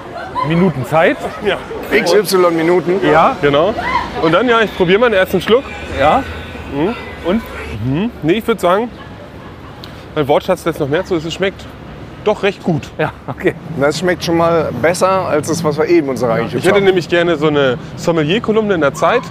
[0.48, 1.18] Minuten Zeit.
[1.46, 1.58] Ja.
[1.92, 3.00] XY Minuten.
[3.10, 3.74] Ja, Genau.
[4.22, 5.64] Und dann, ja, ich probiere mal den ersten Schluck.
[6.00, 6.24] ja.
[8.22, 8.90] Nee, ich würde sagen,
[10.16, 11.16] mein Wortschatz lässt noch mehr zu.
[11.16, 11.66] Es schmeckt
[12.24, 12.90] doch recht gut.
[12.98, 13.54] Ja, okay.
[13.80, 17.10] Das schmeckt schon mal besser als das, was wir eben uns eigentlich Ich hätte nämlich
[17.10, 19.22] gerne so eine Sommelier-Kolumne in der Zeit.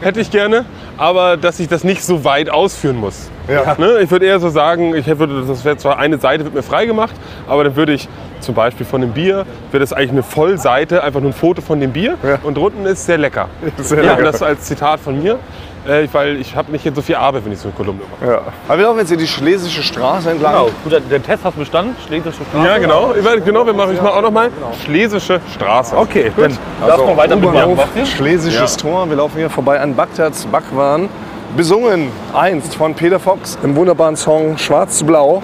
[0.00, 0.64] Hätte ich gerne.
[0.98, 3.28] Aber dass ich das nicht so weit ausführen muss.
[3.48, 3.76] Ja.
[3.78, 4.00] Ne?
[4.00, 7.14] Ich würde eher so sagen, ich würde, das wäre zwar eine Seite wird mir freigemacht,
[7.46, 8.08] aber dann würde ich
[8.40, 11.80] zum Beispiel von dem Bier, wäre das eigentlich eine Vollseite, einfach nur ein Foto von
[11.80, 12.38] dem Bier Ja.
[12.42, 13.48] und drunten ist sehr lecker.
[13.78, 14.24] Sehr ja, lecker.
[14.24, 15.38] Das als Zitat von mir,
[15.86, 18.30] äh, weil ich habe nicht jetzt so viel Arbeit, wenn ich so eine Kolumne mache.
[18.32, 18.40] Ja.
[18.68, 20.52] Aber wir laufen jetzt hier die Schlesische Straße entlang.
[20.52, 20.70] Genau.
[20.84, 21.94] Gut, der, Test hat bestanden.
[22.06, 22.66] Schlesische Straße.
[22.66, 23.14] Ja, genau.
[23.14, 24.50] Ich genau wir machen ich mal auch noch mal
[24.84, 25.96] Schlesische Straße.
[25.96, 28.06] Okay, dann lass Also, mal weiter mit Basti.
[28.06, 29.08] Schlesisches Tor.
[29.08, 30.46] Wir laufen hier vorbei an Bagdads
[30.86, 31.08] Backwaren.
[31.56, 35.42] Besungen einst von Peter Fox im wunderbaren Song Schwarz zu Blau.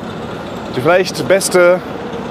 [0.77, 1.81] Die vielleicht beste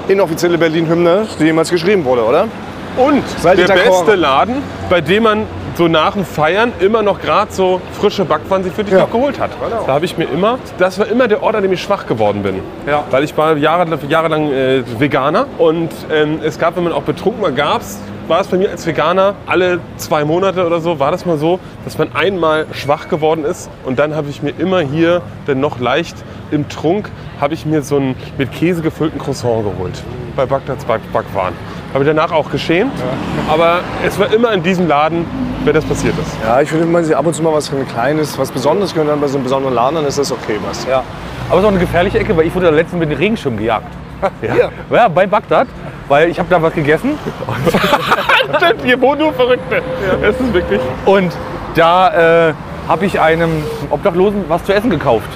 [0.08, 2.48] inoffizielle Berlin-Hymne, die jemals geschrieben wurde, oder?
[2.96, 4.56] Und Seid der beste Laden,
[4.90, 8.84] bei dem man so nach dem Feiern immer noch gerade so frische Backwaren sich für
[8.84, 9.00] dich Ja.
[9.00, 9.50] noch geholt hat.
[9.86, 12.42] Da habe ich mir immer, das war immer der Ort, an dem ich schwach geworden
[12.42, 12.60] bin.
[12.86, 13.04] Ja.
[13.10, 17.42] Weil ich war jahre, jahrelang äh, Veganer und ähm, es gab, wenn man auch betrunken
[17.42, 21.26] war, gab's war es bei mir als Veganer alle zwei Monate oder so, war das
[21.26, 25.22] mal so, dass man einmal schwach geworden ist und dann habe ich mir immer hier,
[25.46, 26.16] dann noch leicht
[26.50, 30.02] im Trunk, habe ich mir so einen mit Käse gefüllten Croissant geholt.
[30.36, 31.54] Bei Bagdads Back Backwaren.
[31.92, 32.92] Habe ich danach auch geschämt,
[33.50, 35.26] aber es war immer in diesem Laden,
[35.64, 36.34] wenn das passiert ist.
[36.42, 38.94] Ja, ich finde, wenn man sich ab und zu mal was ein kleines, was Besonderes
[38.94, 40.86] gehört, dann bei so einem besonderen Laden, dann ist das okay, was.
[40.86, 41.02] Ja.
[41.48, 43.56] Aber es ist auch eine gefährliche Ecke, weil ich wurde da letztens mit dem Regenschirm
[43.56, 43.92] gejagt.
[44.40, 45.66] Ja, ja bei Bagdad,
[46.12, 47.18] weil ich habe da was gegessen
[48.84, 49.80] Hier wohnen nur Verrückte.
[50.20, 50.80] Es ist wirklich.
[51.06, 51.32] und
[51.74, 52.54] da äh,
[52.86, 53.50] habe ich einem
[53.88, 55.30] Obdachlosen was zu essen gekauft.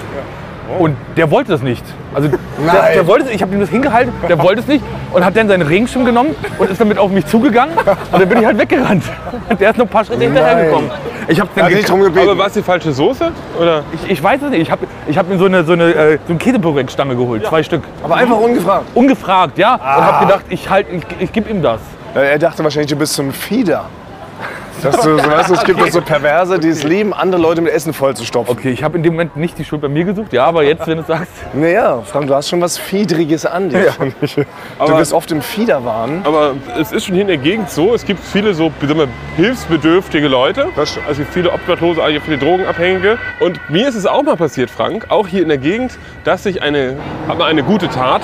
[0.78, 1.84] Und der wollte das nicht.
[2.14, 2.38] Also der,
[2.94, 5.62] der wollte ich habe ihm das hingehalten, der wollte es nicht und hat dann seinen
[5.62, 9.04] Regenschirm genommen und ist damit auf mich zugegangen und dann bin ich halt weggerannt.
[9.48, 10.90] Und der ist noch ein paar Schritte hinterhergekommen.
[11.28, 12.28] Ich habe hat nicht drum gebeten.
[12.28, 13.30] Aber war es die falsche Soße?
[13.60, 13.82] Oder?
[13.92, 14.62] ich, ich weiß es nicht.
[14.62, 17.62] Ich habe ich hab mir so eine, so eine, äh, so eine Käsebrötstange geholt, zwei
[17.62, 17.82] Stück.
[18.02, 18.84] Aber einfach ungefragt.
[18.94, 19.74] Ungefragt, ja.
[19.74, 21.80] Und habe gedacht, ich, halt, ich, ich gebe ihm das.
[22.14, 23.86] Äh, Er dachte wahrscheinlich, du bist so ein Fieder.
[24.82, 27.60] Dass du, so, weißt du, es gibt doch so Perverse, die es lieben, andere Leute
[27.60, 28.56] mit Essen vollzustopfen.
[28.56, 30.86] Okay, ich habe in dem Moment nicht die Schuld bei mir gesucht, ja, aber jetzt,
[30.86, 33.88] wenn du sagst, Naja, Frank, du hast schon was Fiedriges an dir.
[34.20, 34.34] ich.
[34.34, 34.44] Du
[34.78, 36.20] Aber- bist oft im Fiederwahn.
[36.24, 40.28] Aber es ist schon hier in der Gegend so, es gibt viele so wir, hilfsbedürftige
[40.28, 40.68] Leute.
[40.76, 40.98] Das.
[41.08, 43.18] Also viele Obdachlose, eigentlich viele Drogenabhängige.
[43.40, 46.62] Und mir ist es auch mal passiert, Frank, auch hier in der Gegend, dass ich
[46.62, 46.96] eine,
[47.28, 48.22] hab mal eine gute Tat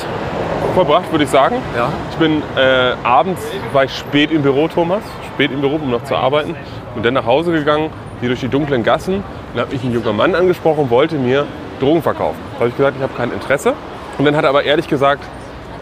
[0.75, 1.57] vollbracht, würde ich sagen.
[1.77, 1.89] Ja.
[2.11, 3.41] Ich bin äh, abends,
[3.73, 5.03] war ich spät im Büro, Thomas,
[5.35, 6.55] spät im Büro, um noch zu arbeiten.
[6.95, 7.91] Und dann nach Hause gegangen,
[8.21, 9.23] hier durch die dunklen Gassen.
[9.55, 11.47] Dann hat mich ein junger Mann angesprochen, wollte mir
[11.81, 12.39] Drogen verkaufen.
[12.55, 13.75] Da habe ich gesagt, ich habe kein Interesse.
[14.19, 15.25] Und dann hat er aber ehrlich gesagt,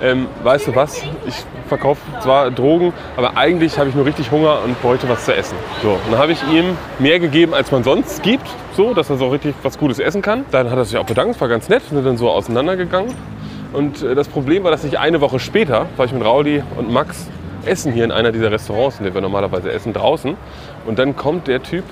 [0.02, 1.34] ähm, weißt du was, ich
[1.68, 5.56] verkaufe zwar Drogen, aber eigentlich habe ich nur richtig Hunger und bräuchte was zu essen.
[5.82, 9.18] So, und dann habe ich ihm mehr gegeben, als man sonst gibt, so, dass er
[9.18, 10.44] so richtig was Gutes essen kann.
[10.50, 13.14] Dann hat er sich auch bedankt, war ganz nett, sind dann so auseinandergegangen.
[13.72, 16.90] Und äh, das Problem war, dass ich eine Woche später, war ich mit Rauli und
[16.90, 17.28] Max
[17.66, 20.36] essen hier in einer dieser Restaurants, in denen wir normalerweise essen, draußen.
[20.86, 21.84] Und dann kommt der Typ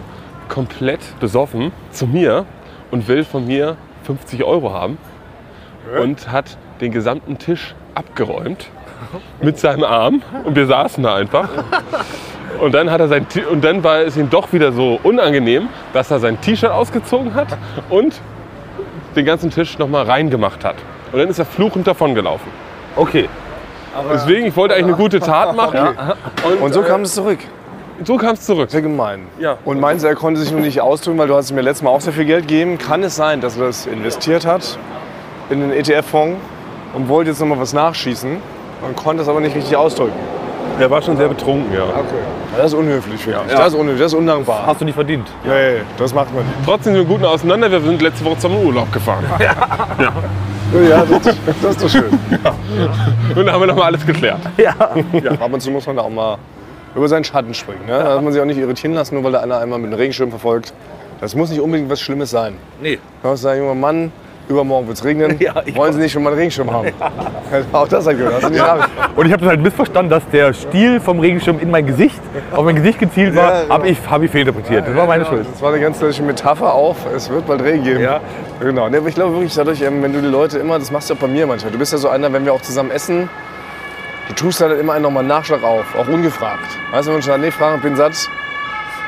[0.49, 2.47] komplett besoffen zu mir
[2.91, 4.99] und will von mir 50 Euro haben
[6.01, 8.69] und hat den gesamten Tisch abgeräumt
[9.43, 11.49] mit seinem Arm und wir saßen da einfach.
[12.61, 16.11] Und dann, hat er sein, und dann war es ihm doch wieder so unangenehm, dass
[16.11, 17.49] er sein T-Shirt ausgezogen hat
[17.91, 18.21] und
[19.15, 20.77] den ganzen Tisch nochmal reingemacht hat.
[21.13, 22.51] Und dann ist er fluchend davongelaufen.
[22.97, 23.29] okay.
[24.13, 25.97] Deswegen, ich wollte eigentlich eine gute Tat machen.
[26.45, 27.39] Und, Und so äh, kam es zurück.
[28.05, 28.71] so kam es zurück.
[28.71, 29.27] Sehr gemein.
[29.39, 29.57] Ja.
[29.65, 31.91] Und meinst du, er konnte sich nur nicht ausdrücken, weil du hast ja letztes Mal
[31.91, 32.79] auch sehr viel Geld gegeben.
[32.79, 34.79] Kann es sein, dass er das investiert hat
[35.51, 36.37] in den ETF-Fonds
[36.95, 38.37] und wollte jetzt nochmal was nachschießen
[38.87, 40.13] und konnte es aber nicht richtig ausdrücken?
[40.81, 41.85] Er war schon sehr betrunken, ja.
[42.57, 43.53] Das ist unhöflich, finde ich.
[43.53, 43.59] Ja.
[43.59, 44.67] Das ist unhöflich, das ist undankbar.
[44.67, 45.29] Hast du nicht verdient.
[45.45, 46.55] Nee, das macht man nicht.
[46.65, 47.71] Trotzdem sind wir gut auseinander.
[47.71, 49.25] Wir sind letzte Woche zum Urlaub gefahren.
[50.89, 52.11] Ja, das, das ist doch schön.
[53.35, 54.39] Und da haben wir nochmal alles geklärt.
[55.41, 56.37] Ab und zu muss man da auch mal
[56.95, 57.87] über seinen Schatten springen.
[57.87, 57.93] Ne?
[57.93, 59.99] Da darf man sich auch nicht irritieren lassen, nur weil da einer einmal mit einem
[59.99, 60.75] Regenschirm verfolgt.
[61.21, 62.55] Das muss nicht unbedingt was Schlimmes sein.
[62.81, 62.97] Nee.
[63.23, 64.13] Du kannst sagen, junger Mann,
[64.49, 65.37] übermorgen wird es regnen.
[65.41, 66.89] Ja, ich Wollen Sie nicht schon mal einen Regenschirm haben?
[67.73, 68.55] auch das hat gehört.
[68.55, 68.87] Ja.
[69.17, 72.21] Und ich habe das halt missverstanden, dass der Stiel vom Regenschirm in mein Gesicht,
[72.53, 73.75] auf mein Gesicht gezielt war, Ja, genau.
[73.75, 74.87] habe ich, hab ich fehlinterpretiert.
[74.87, 75.47] Das war meine Schuld.
[75.51, 78.01] Das war eine ganz deutliche Metapher auf, es wird bald Regen geben.
[78.01, 78.21] Ja.
[78.61, 78.89] Genau.
[78.89, 81.15] Nee, aber ich glaube wirklich dadurch, ähm, wenn du die Leute immer, das machst du
[81.15, 81.73] auch bei mir manchmal.
[81.73, 83.29] Du bist ja so einer, wenn wir auch zusammen essen,
[84.29, 86.67] du tust halt immer einen nochmal einen Nachschlag auf, auch ungefragt.
[86.93, 88.13] Weißt du, wenn schon sagt, nee, ich bin satt,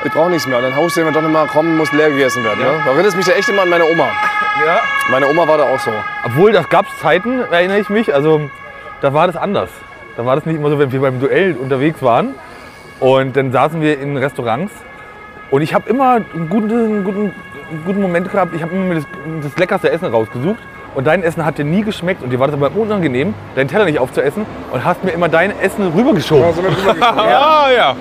[0.03, 0.57] ich brauche nichts mehr.
[0.57, 2.59] Und dann haust du immer doch immer, komm, muss leer gegessen werden.
[2.59, 2.81] Ne?
[2.85, 4.09] Da erinnerst mich da echt immer an meine Oma.
[4.65, 4.81] Ja.
[5.09, 5.91] Meine Oma war da auch so.
[6.25, 8.49] Obwohl, das gab es Zeiten, erinnere ich mich, also
[9.01, 9.69] da war das anders.
[10.17, 12.35] Da war das nicht immer so, wenn wir beim Duell unterwegs waren
[12.99, 14.73] und dann saßen wir in Restaurants
[15.49, 17.33] und ich habe immer einen guten, einen, guten,
[17.69, 18.53] einen guten Moment gehabt.
[18.55, 19.05] Ich habe immer mir das,
[19.41, 20.59] das leckerste Essen rausgesucht
[20.93, 23.85] und dein Essen hat dir nie geschmeckt und dir war das aber unangenehm, deinen Teller
[23.85, 26.43] nicht aufzuessen und hast mir immer dein Essen rübergeschoben.
[27.01, 27.75] Ah, ja.
[27.75, 27.95] Ja,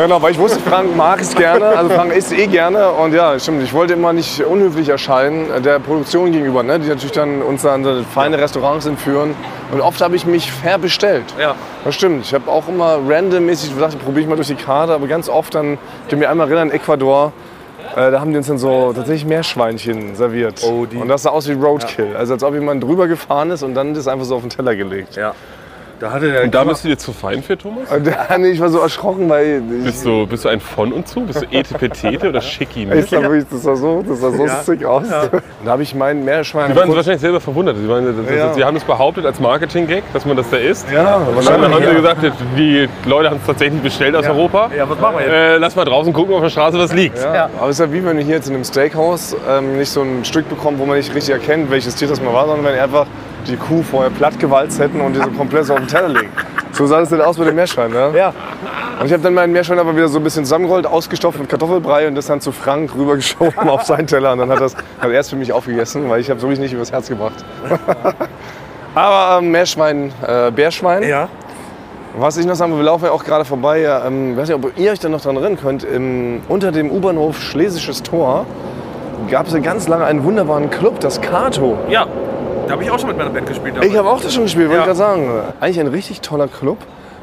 [0.00, 1.66] genau, weil ich wusste, Frank mag es gerne.
[1.66, 2.90] Also Frank isst eh gerne.
[2.92, 6.78] Und ja, stimmt, ich wollte immer nicht unhöflich erscheinen äh, der Produktion gegenüber, ne?
[6.78, 9.34] die natürlich dann uns an so feine Restaurants entführen.
[9.70, 11.24] Und oft habe ich mich fair bestellt.
[11.38, 11.54] Ja.
[11.84, 12.24] Das stimmt.
[12.24, 14.94] Ich habe auch immer randommäßig gedacht, probiere ich mal durch die Karte.
[14.94, 17.32] Aber ganz oft dann, ich kann mich einmal erinnern, in Ecuador,
[17.94, 20.62] äh, da haben die uns dann so tatsächlich Meerschweinchen serviert.
[20.64, 22.16] Oh, und das sah aus wie Roadkill.
[22.16, 24.74] Also als ob jemand drüber gefahren ist und dann das einfach so auf den Teller
[24.74, 25.16] gelegt.
[25.16, 25.34] Ja.
[26.02, 27.88] Da hatte der Und da bist du dir zu fein für, Thomas?
[27.88, 31.06] Und dann, ich war so erschrocken, weil ich, Bist du, bist du ein von und
[31.06, 31.20] zu?
[31.20, 32.88] Bist du Etepetete oder Schicki?
[33.08, 35.04] Sah wirklich, das sah so, das sah so sick aus.
[35.08, 36.72] Da habe ich mein Meerschwein.
[36.72, 37.76] Die waren wahrscheinlich selber verwundert.
[37.76, 38.52] Sie, waren, das, Ja.
[38.52, 40.90] sie haben es behauptet als Marketing-Gag, dass man das da isst.
[40.92, 42.18] ja, Und dann haben sie gesagt,
[42.58, 44.72] die Leute haben es tatsächlich bestellt aus Europa.
[44.76, 45.32] Ja, was machen wir jetzt?
[45.32, 47.18] Äh, lass mal draußen gucken auf der Straße, was liegt.
[47.22, 47.48] Ja.
[47.60, 50.02] Aber es ist ja wie wenn wir hier jetzt in einem Steakhouse ähm, nicht so
[50.02, 52.80] ein Stück bekommen, wo man nicht richtig erkennt, welches Tier das mal war, sondern wenn
[52.80, 53.06] einfach
[53.46, 56.30] die Kuh vorher platt gewalzt hätten und die so komplett so auf den Teller legen.
[56.72, 58.12] So sah das denn aus mit dem Meerschwein, ne?
[58.14, 58.32] Ja.
[58.98, 62.06] Und ich habe dann meinen Meerschwein aber wieder so ein bisschen zusammengerollt, ausgestopft mit Kartoffelbrei
[62.08, 64.32] und das dann zu Frank rübergeschoben auf seinen Teller.
[64.32, 66.60] Und dann hat, das, hat er es für mich aufgegessen, weil ich habe es wirklich
[66.60, 67.44] nicht übers Herz gebracht.
[68.94, 71.02] aber ähm, Meerschwein, äh, Bärschwein.
[71.02, 71.28] Ja.
[72.16, 73.80] Was ich noch sagen will, wir laufen ja auch gerade vorbei.
[73.80, 75.82] Ja, ähm, weiß nicht, ob ihr euch da noch dran erinnern könnt.
[75.82, 78.46] Im, unter dem U-Bahnhof Schlesisches Tor
[79.30, 81.78] gab es ja ganz lange einen wunderbaren Club, das Kato.
[81.88, 82.06] Ja.
[82.66, 83.74] Da habe ich auch schon mit meiner Band gespielt.
[83.84, 84.92] Ich habe auch das schon gespielt, wollte Ja.
[84.92, 85.30] ich gerade sagen.
[85.60, 86.78] Eigentlich ein richtig toller Club.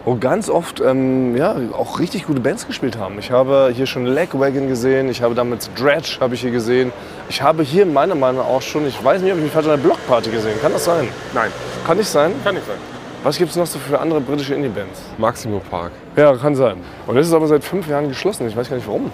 [0.06, 3.20] wo ganz oft ähm, ja, auch richtig gute Bands gespielt haben.
[3.20, 6.92] Ich habe hier schon Legwagon gesehen, ich habe damals Dredge habe ich hier gesehen.
[7.28, 9.68] Ich habe hier meiner Meinung nach auch schon, ich weiß nicht, ob ich mich falsch
[9.68, 10.60] an der Blockparty gesehen.
[10.62, 11.10] Kann das sein?
[11.34, 11.52] Nein,
[11.86, 12.32] Kann nicht sein?
[12.46, 12.78] kann nicht sein.
[13.24, 15.02] Was gibt es noch so für andere britische Indie-Bands?
[15.18, 15.92] Maximo Park.
[16.16, 16.78] Ja, kann sein.
[17.06, 18.48] Und das ist aber seit fünf Jahren geschlossen.
[18.48, 19.12] Ich weiß gar nicht warum.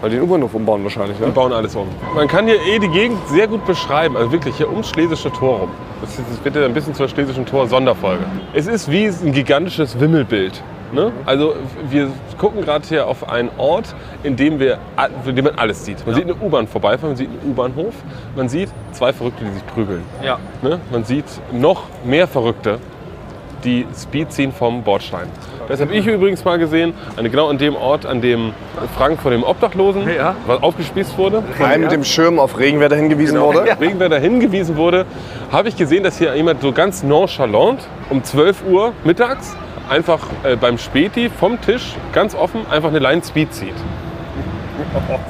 [0.00, 1.28] Weil die den U-Bahnhof umbauen wahrscheinlich, ne?
[1.28, 1.88] bauen alles um.
[2.14, 4.16] Man kann hier eh die Gegend sehr gut beschreiben.
[4.16, 5.70] Also wirklich hier ums Schlesische Tor rum.
[6.02, 8.24] Das ist- das wird ja ein bisschen zur Schlesischen Tor Sonderfolge.
[8.52, 10.62] Es ist wie ein gigantisches Wimmelbild.
[10.92, 11.10] Ne?
[11.24, 11.54] Also
[11.90, 14.78] wir gucken gerade hier auf einen Ort, in dem, wir,
[15.26, 16.06] in dem man alles sieht.
[16.06, 17.94] Man sieht eine U-Bahn vorbeifahren, man sieht einen U-Bahnhof,
[18.36, 20.02] man sieht zwei Verrückte, die sich prügeln.
[20.22, 20.38] Ja.
[20.62, 20.78] Ne?
[20.92, 22.78] Man sieht noch mehr Verrückte,
[23.64, 25.26] die Speed ziehen vom Bordstein.
[25.68, 28.52] Das habe ich übrigens mal gesehen, an- genau an dem Ort, an dem
[28.96, 30.34] Frank vor dem Obdachlosen Ja.
[30.46, 31.42] was aufgespießt wurde.
[31.62, 33.64] Ein mit dem Schirm auf Regenwetter hingewiesen wurde.
[33.80, 35.06] Regenwetter hingewiesen wurde,
[35.50, 39.56] habe ich gesehen, dass hier jemand so ganz nonchalant um 12 Uhr mittags
[39.88, 43.74] einfach äh, beim Späti vom Tisch ganz offen einfach eine Line Speed zieht.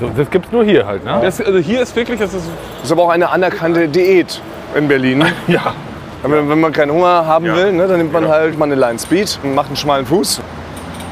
[0.01, 1.19] So, das gibt's nur hier halt, ne?
[1.23, 2.47] Das, also hier ist wirklich, das ist
[2.77, 4.41] Das ist aber auch eine anerkannte Diät
[4.77, 5.25] in Berlin.
[5.49, 5.75] ja,
[6.23, 8.99] Wenn, wenn man keinen Hunger haben will, ne, dann nimmt man halt mal eine Line
[8.99, 10.41] Speed und macht einen schmalen Fuß.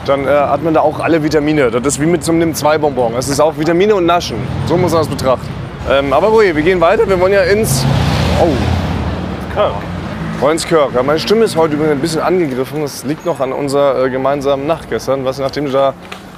[0.07, 1.71] Dann äh, hat man da auch alle Vitamine.
[1.71, 3.15] Das ist wie mit so einem 2-Bonbon.
[3.17, 4.37] Es ist auch Vitamine und Naschen.
[4.67, 5.49] So muss man das betrachten.
[5.91, 7.09] Ähm, aber Rui, wir gehen weiter.
[7.09, 7.85] Wir wollen ja ins.
[8.41, 8.49] Oh.
[10.43, 10.95] Rollenskirk.
[10.95, 12.83] Ja, meine Stimme ist heute übrigens ein bisschen angegriffen.
[12.83, 15.25] Das liegt noch an unserer äh, gemeinsamen Nacht gestern.
[15.25, 15.95] Was, nachdem du da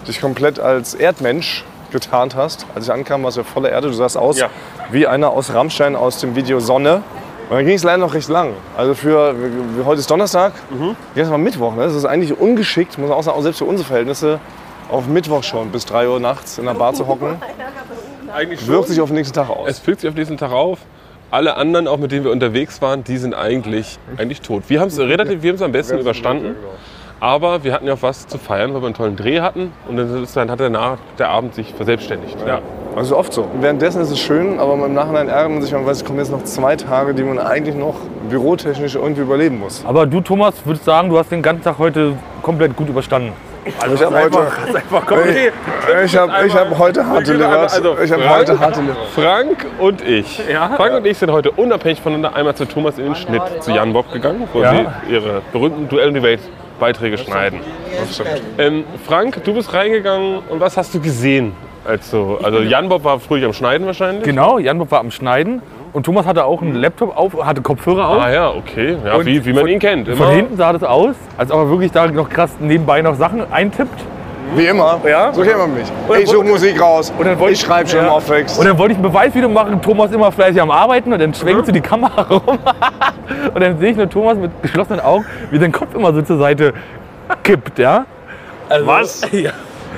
[0.07, 2.67] dich komplett als Erdmensch getarnt hast.
[2.75, 3.89] Als ich ankam, warst du ja voller Erde.
[3.89, 4.49] Du sahst aus Ja.
[4.91, 7.03] wie einer aus Rammstein aus dem Video Sonne.
[7.49, 8.55] Und dann ging es leider noch recht lang.
[8.77, 9.35] Also für,
[9.85, 10.53] heute ist Donnerstag,
[11.15, 11.75] gestern war Mittwoch.
[11.77, 11.83] Ne?
[11.83, 14.41] Das ist eigentlich ungeschickt, muss man auch sagen, auch selbst für unsere Verhältnisse,
[14.91, 17.37] auf Mittwoch schon bis 3 Uhr nachts in der Bar zu hocken.
[18.35, 19.69] eigentlich Wirkt sich auf den nächsten Tag aus.
[19.69, 20.81] Es fühlt sich auf diesen Tag auf.
[21.31, 24.65] Alle anderen, auch mit denen wir unterwegs waren, die sind eigentlich, eigentlich tot.
[24.69, 26.55] Wir haben es relativ, wir haben es am besten überstanden.
[27.21, 29.73] Aber wir hatten ja auch was zu feiern, weil wir einen tollen Dreh hatten.
[29.89, 32.37] Und dann, ist, hat danach der Abend sich verselbstständigt.
[32.47, 32.61] Ja.
[32.95, 33.47] Also oft so.
[33.61, 36.31] Währenddessen ist es schön, aber im Nachhinein ärgert man sich, man weiß, es kommen jetzt
[36.31, 37.95] noch zwei Tage, die man eigentlich noch
[38.31, 39.83] bürotechnisch irgendwie überleben muss.
[39.87, 43.33] Aber du, Thomas, würdest sagen, du hast den ganzen Tag heute komplett gut überstanden.
[43.81, 44.39] Also ich habe heute,
[44.93, 45.51] Okay.
[46.05, 47.59] ich hab, ich hab heute hart delivered.
[47.73, 48.97] Also, ich habe Frank- heute hart delivered.
[49.15, 50.43] Frank und ich.
[50.77, 53.93] Frank und ich sind heute unabhängig voneinander einmal zu Thomas in den Schnitt, zu Jan
[53.93, 54.73] Bob gegangen, wo Ja.
[55.07, 56.41] sie ihre berühmten Duell um die Welt
[56.79, 57.61] Beiträge schneiden.
[58.59, 61.53] Ähm, Frank, du bist reingegangen und was hast du gesehen?
[61.85, 64.25] Als du, also Jan Bob war früher am Schneiden wahrscheinlich.
[64.25, 65.63] Genau, Jan war am Schneiden
[65.93, 68.23] und Thomas hatte auch einen Laptop auf, hatte Kopfhörer auf.
[68.23, 68.97] Ah ja, okay.
[69.05, 70.09] Ja, Und wie, wie man von- ihn kennt.
[70.09, 73.51] Von hinten sah das aus, als ob er wirklich da noch krass nebenbei noch Sachen
[73.53, 74.01] eintippt.
[74.55, 75.01] Wie immer.
[75.07, 75.33] Ja.
[75.33, 75.87] So kennt man mich.
[76.21, 77.13] Ich suche und- Musik raus.
[77.19, 78.07] und dann wollte ich schreibe schon ja.
[78.07, 78.59] im Aufwächst.
[78.59, 81.67] Und dann wollte ich ein Beweisvideo machen, Thomas immer fleißig am Arbeiten und dann schwenkt
[81.67, 82.59] so die Kamera rum.
[83.55, 86.39] und dann sehe ich nur Thomas mit geschlossenen Augen, wie sein Kopf immer so zur
[86.39, 86.73] Seite
[87.43, 88.07] kippt, ja.
[88.69, 89.23] Also, Was?
[89.33, 89.51] Ja.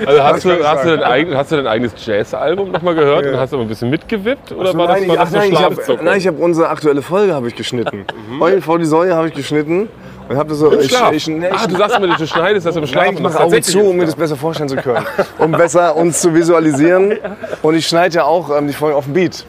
[0.07, 2.95] Also hast, kann du, ich hast, du dein eigen, hast du dein eigenes Jazz-Album nochmal
[2.95, 4.53] gehört und hast aber ein bisschen mitgewippt?
[4.53, 5.93] Oder war das, nein, war ich, das ach, nein, ich Schlafzucker?
[5.99, 8.05] habe nein, ich hab unsere aktuelle Folge habe ich geschnitten.
[8.39, 9.89] Eulen vor die Säue habe ich geschnitten
[10.29, 10.73] und das so.
[10.79, 11.13] Ich, Schlaf.
[11.13, 13.05] ich, ah, ich, du sagst immer, du schneidest das im Schlaf.
[13.05, 15.07] Nein, ich mache das Augen zu, um mir im das besser vorstellen zu können.
[15.39, 17.19] Um besser uns zu visualisieren.
[17.63, 19.45] Und ich schneide ja auch ähm, die Folge auf dem Beat.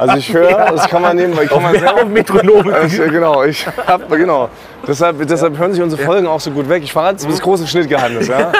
[0.00, 2.72] Also ich höre, das kann man nehmen, weil ich kann Ja, auf Metronom.
[2.86, 4.48] ich, genau, ich hab, genau.
[4.88, 6.82] Deshalb, deshalb hören sich unsere Folgen auch so gut weg.
[6.82, 8.28] Ich verrate jetzt das große Schnittgeheimnis.
[8.28, 8.50] Ja?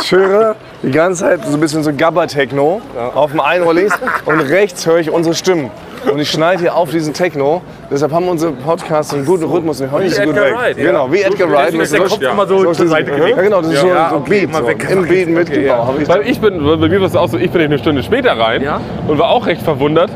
[0.00, 2.80] Ich höre die ganze Zeit so ein bisschen so Gabba-Techno
[3.12, 5.72] auf dem einen Ohr links und rechts höre ich unsere Stimmen.
[6.12, 7.62] Und ich schneide hier auf diesen Techno.
[7.90, 10.54] Deshalb haben unsere Podcasts einen guten Rhythmus und hören nicht so gut Edgar weg.
[10.56, 10.84] Wright, ja.
[10.86, 11.74] Genau, wie Edgar Wright.
[11.74, 13.38] Ist der Mit Kopf so- immer so so zur Seite Ja, gelegt.
[13.42, 14.68] genau, das ist so, Ja, so okay, Beat, mal so.
[14.68, 14.86] weg.
[14.90, 15.94] im Beat mitgebaut.
[16.08, 18.62] Weil ich bin, bei mir war es auch so, ich bin eine Stunde später rein
[18.62, 18.80] Ja.
[19.08, 20.10] und war auch recht verwundert,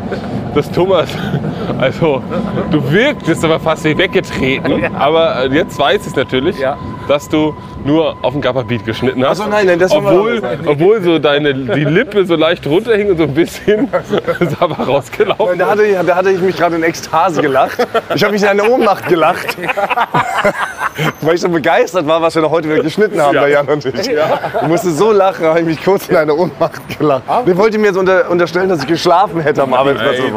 [0.55, 1.09] dass Thomas,
[1.79, 2.23] also
[2.71, 6.77] du wirktest aber fast wie weggetreten, aber äh, jetzt weiß ich natürlich, Ja.
[7.07, 7.55] dass du
[7.89, 9.41] nur auf den Gabba-Beat geschnitten hast.
[9.41, 10.51] Ach so, nein, nein, das war obwohl, was.
[10.67, 13.89] obwohl so deine, die Lippe so leicht runterhing und so ein bisschen
[14.61, 15.59] aber rausgelaufen.
[15.59, 17.79] Da hatte, ich, da hatte ich mich gerade in Ekstase gelacht.
[18.15, 19.57] Ich habe mich in eine Ohnmacht gelacht.
[21.21, 23.85] Weil ich so begeistert war, was wir da heute wieder geschnitten haben, der Jan und
[23.85, 23.95] ich.
[23.95, 27.23] Ich musste so lachen, habe ich mich kurz in eine Ohnmacht gelacht.
[27.47, 30.19] Der wollte mir jetzt unter, unterstellen, dass ich geschlafen hätte am Arbeitsplatz.
[30.19, 30.33] Ey,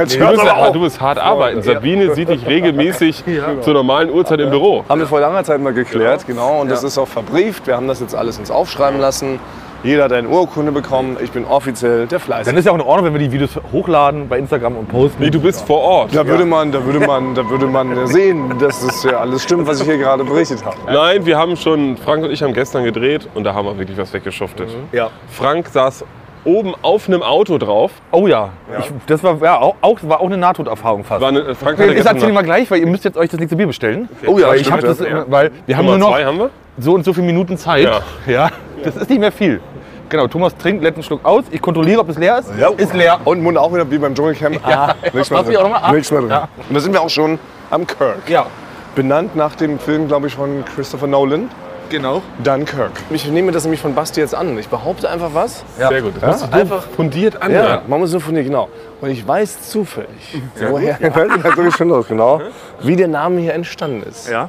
[0.00, 0.72] jetzt Du musst, aber auf.
[0.72, 1.62] du musst hart arbeiten.
[1.62, 3.24] Sabine sieht dich regelmäßig
[3.60, 4.84] zur normalen Uhrzeit im Büro.
[4.88, 6.60] Haben wir vor langer Zeit mal geklärt, genau.
[6.60, 7.66] Und das ist auch verbrieft.
[7.66, 9.38] Wir haben das jetzt alles uns aufschreiben lassen.
[9.84, 11.16] Jeder hat eine Urkunde bekommen.
[11.20, 12.46] Ich bin offiziell der Fleiß.
[12.46, 15.20] Dann ist ja auch in Ordnung, wenn wir die Videos hochladen bei Instagram und posten.
[15.20, 16.14] Nee, du bist vor Ort.
[16.14, 19.66] Da würde man, da würde man, da würde man sehen, dass das ja alles stimmt,
[19.66, 20.76] was ich hier gerade berichtet habe.
[20.86, 23.98] Nein, wir haben schon, Frank und ich haben gestern gedreht und da haben wir wirklich
[23.98, 24.68] was weggeschuftet.
[24.92, 25.10] Ja.
[25.28, 26.04] Frank saß
[26.44, 27.92] oben auf einem Auto drauf.
[28.10, 28.50] Oh ja,
[28.80, 31.20] Ich, das war, ja, auch, auch, war auch eine Nahtoderfahrung fast.
[31.20, 33.30] War eine, Frank Okay, hatte das erzählen wir Nacht- gleich, weil ihr müsst jetzt euch
[33.30, 34.08] das nächste Bier bestellen.
[34.26, 35.06] Oh ja, weil ich hab das, ja.
[35.06, 36.50] immer- weil wir haben Nummer nur noch zwei haben wir.
[36.78, 37.84] so und so viele Minuten Zeit.
[37.84, 38.00] Ja.
[38.26, 38.50] Ja.
[38.84, 39.60] das ist nicht mehr viel.
[40.08, 41.44] Genau, Thomas trinkt letzten Schluck aus.
[41.50, 42.50] Ich kontrolliere, ob es leer ist.
[42.58, 42.68] Ja.
[42.76, 43.18] Ist leer.
[43.24, 44.60] Und Mund auch wieder wie beim Dschungelcamp.
[44.66, 45.56] Ah, nichts mehr drin.
[45.56, 45.92] auch noch mal?
[45.92, 46.30] Nichts mehr drin.
[46.30, 46.48] Ja.
[46.68, 47.38] Und da sind wir auch schon
[47.70, 48.28] am Kirk.
[48.28, 48.46] Ja,
[48.94, 51.48] Benannt nach dem Film, glaube ich, von Christopher Nolan.
[51.92, 52.22] Genau.
[52.42, 52.90] Dunkirk.
[53.10, 54.58] Ich nehme das nämlich von Basti jetzt an.
[54.58, 55.62] Ich behaupte einfach was.
[55.76, 56.14] Sehr gut.
[56.20, 56.82] Das musst du Einfach.
[56.96, 57.80] fundiert Ja, anhören.
[57.86, 58.68] man muss nur von dir, genau.
[59.00, 61.54] Und ich weiß zufällig, woher, ja.
[61.56, 62.40] so schon los, genau,
[62.82, 64.28] wie der Name hier entstanden ist.
[64.28, 64.48] Ja.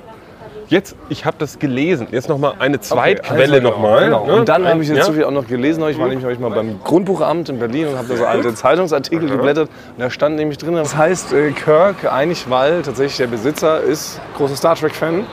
[0.70, 2.08] Jetzt, ich habe das gelesen.
[2.10, 4.06] Jetzt noch mal eine Zweitquelle Also, nochmal.
[4.06, 4.26] Genau.
[4.26, 4.36] ne?
[4.38, 5.04] Und dann habe ich jetzt ja?
[5.04, 5.88] so viel auch noch gelesen.
[5.89, 9.30] Ich war nämlich heute mal beim Grundbuchamt in Berlin und habe da so alte Zeitungsartikel
[9.30, 9.70] geblättert.
[9.70, 14.20] Und da stand nämlich drin, das heißt äh, Kirk, eigentlich weil tatsächlich der Besitzer ist
[14.38, 15.26] großer Star Trek-Fan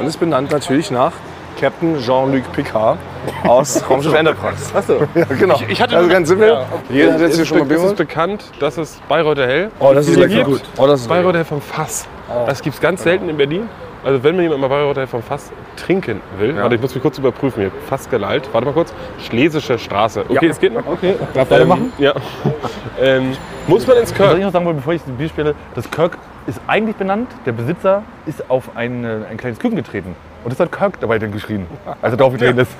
[0.00, 1.12] und ist benannt natürlich nach
[1.60, 2.98] Captain Jean-Luc Picard
[3.46, 4.74] aus Raumschiff Enterprise.
[4.74, 5.06] Achso.
[5.14, 5.60] Ja, genau.
[5.68, 6.58] Ich hatte also ganz simpel.
[6.90, 8.08] Jeder hat jetzt Ist hier es schon mal be- Bier ist es geholt.
[8.08, 10.44] bekannt, dass es Bayreuther Hell Oh, das ist lecker.
[10.44, 10.62] gibt?
[10.78, 11.08] Oh, das ist.
[11.08, 12.06] Bayreuther Hell vom Fass.
[12.46, 13.68] Das gibt es ganz selten in Berlin.
[14.04, 17.02] Also wenn mir jemand mal Bayreuther Hell vom Fass trinken will, warte, ich muss mich
[17.02, 17.70] kurz überprüfen hier.
[17.88, 18.48] Fass geleilt.
[18.52, 18.92] Warte mal kurz.
[19.26, 20.24] Schlesische Straße.
[20.28, 20.86] Okay, es geht noch.
[20.86, 22.12] Okay, darf Ähm, ja.
[23.00, 23.32] ähm,
[23.66, 24.40] muss man ins Was ich Kirk?
[24.40, 27.30] noch sagen wollte, bevor ich das Bier spiele, das Kirk ist eigentlich benannt.
[27.46, 30.14] Der Besitzer ist auf ein, äh, ein kleines Küken getreten.
[30.44, 31.66] Und das hat Kirk dabei dann geschrien,
[32.02, 32.70] als er drauf getreten ist.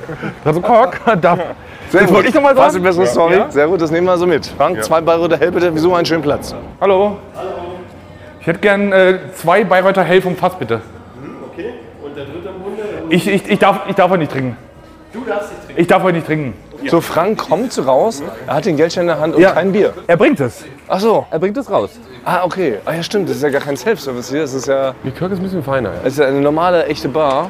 [0.44, 1.38] Also Kirk, da,
[1.90, 2.84] das wollte ich noch mal Was eine sagen.
[2.84, 3.42] bessere Story.
[3.48, 4.46] Sehr gut, das nehmen wir so mit.
[4.46, 5.74] Frank, zwei Bayreuther Hell bitte.
[5.74, 6.54] Wieso einen schönen Platz?
[6.78, 7.16] Hallo.
[8.40, 10.82] Ich hätte gern äh, zwei Bayreuther Hell vom Fass, bitte.
[11.50, 12.82] Okay, und der dritte im Bunde?
[13.08, 14.58] Ich, ich, ich, darf, ich darf heute nicht trinken.
[15.14, 15.80] Du darfst nicht trinken?
[15.80, 16.54] Ich darf heute nicht trinken.
[16.88, 19.92] So, Frank kommt so raus, er hat den Geldschein in der Hand und kein Bier.
[20.06, 20.64] Er bringt es.
[20.88, 21.26] Ach so.
[21.30, 21.90] Er bringt es raus.
[22.24, 22.78] Ah, okay.
[22.84, 23.28] Ah ja, stimmt.
[23.28, 24.42] Das ist ja gar kein Self-Service hier.
[24.42, 25.92] Das ist ja, Die Kirk ist ein bisschen feiner.
[26.02, 27.48] Das ist ja eine normale, echte Bar.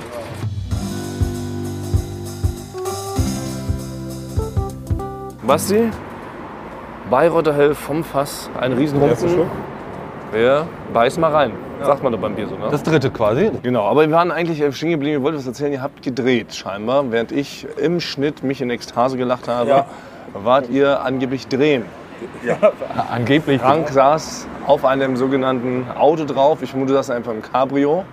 [5.47, 5.91] Basti,
[7.11, 9.47] Bayreuther Hell vom Fass, ein Riesenhumpen.
[10.35, 11.53] Ja, beiß mal rein.
[11.87, 12.69] Sagt man doch beim Bier so, ne?
[12.71, 13.51] Das dritte quasi.
[13.63, 16.55] Genau, aber wir waren eigentlich äh, stehen geblieben, ihr wollt was erzählen, ihr habt gedreht
[16.55, 19.85] scheinbar, während ich im Schnitt mich in Ekstase gelacht habe,
[20.33, 21.85] wart ihr angeblich drehen.
[23.11, 23.61] Angeblich.
[23.61, 28.05] Frank saß auf einem sogenannten Auto drauf, ich vermute, das einfach im Cabrio,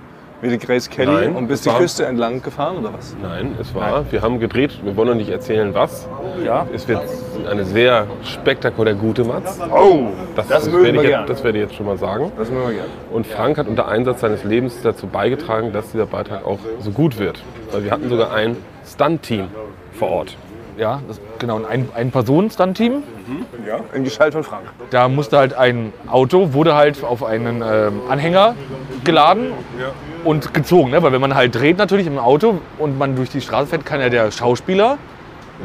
[0.41, 3.15] wie die Grace Kelly Nein, und bist die war- Küste entlang gefahren oder was?
[3.21, 4.11] Nein, es war.
[4.11, 4.79] Wir haben gedreht.
[4.83, 6.07] Wir wollen noch nicht erzählen, was.
[6.43, 6.65] Ja.
[6.73, 7.01] Es wird
[7.49, 9.59] eine sehr spektakulär gute Matz.
[9.71, 11.19] Oh, Das, Das das, mögen werde wir ich gern.
[11.21, 12.31] jetzt, das werde ich jetzt schon mal sagen.
[12.37, 12.89] das mögen wir gerne.
[13.11, 17.19] Und Frank hat unter Einsatz seines Lebens dazu beigetragen, dass dieser Beitrag auch so gut
[17.19, 17.41] wird.
[17.71, 19.47] Weil wir hatten sogar ein Stunt-Team
[19.93, 20.35] vor Ort.
[20.77, 21.63] Ja, das, genau.
[21.65, 23.03] Ein, ein Personen-Stunt-Team.
[23.93, 24.63] In Gestalt von Frank.
[24.89, 28.55] Da musste halt ein Auto, wurde halt auf einen ähm, Anhänger
[29.03, 29.51] geladen
[30.23, 30.91] und gezogen.
[30.91, 31.01] Ne?
[31.03, 34.01] Weil wenn man halt dreht natürlich im Auto und man durch die Straße fährt, kann
[34.01, 34.97] ja der Schauspieler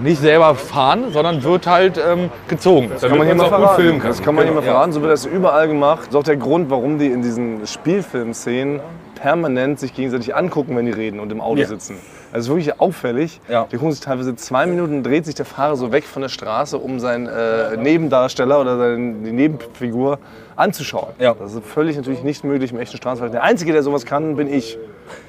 [0.02, 2.90] nicht selber fahren, sondern wird halt ähm, gezogen.
[2.92, 4.00] Das kann man hier mal verraten.
[4.02, 6.00] Das kann man hier mal verraten, so wird das überall gemacht.
[6.00, 8.80] Das ist auch der Grund, warum die in diesen Spielfilmszenen
[9.14, 11.96] permanent sich gegenseitig angucken, wenn die reden und im Auto sitzen.
[12.32, 13.40] Also wirklich auffällig.
[13.48, 13.66] Ja.
[13.70, 16.78] Die gucken sich teilweise zwei Minuten, dreht sich der Fahrer so weg von der Straße,
[16.78, 20.18] um seinen äh, Nebendarsteller oder seine, die Nebenfigur
[20.56, 21.12] anzuschauen.
[21.18, 21.34] Ja.
[21.34, 23.40] Das ist völlig natürlich nicht möglich im echten Straßenverkehr.
[23.40, 24.78] Der Einzige, der sowas kann, bin ich.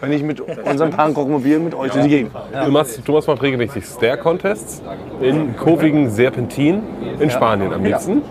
[0.01, 2.65] Wenn ich mit unserem Punkrockmobil mit euch in die Gegend fahre.
[2.65, 4.81] Thomas, Thomas macht regelmäßig Stair-Contests
[5.21, 6.81] in kurvigen Serpentin
[7.19, 8.23] in Spanien am liebsten.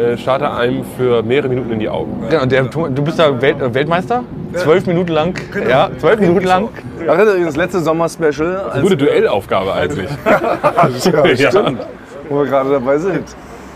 [0.00, 2.24] Äh, starrt er einem für mehrere Minuten in die Augen.
[2.30, 4.24] Genau, der, du bist da Welt, äh, Weltmeister?
[4.54, 5.34] Zwölf Minuten lang.
[5.68, 6.68] Ja, zwölf Minuten lang.
[7.06, 8.56] Das ist übrigens das letzte Sommerspecial.
[8.72, 10.08] als- Gute Duellaufgabe eigentlich.
[11.38, 11.80] Ja, stimmt.
[12.28, 13.24] Wo wir gerade dabei sind.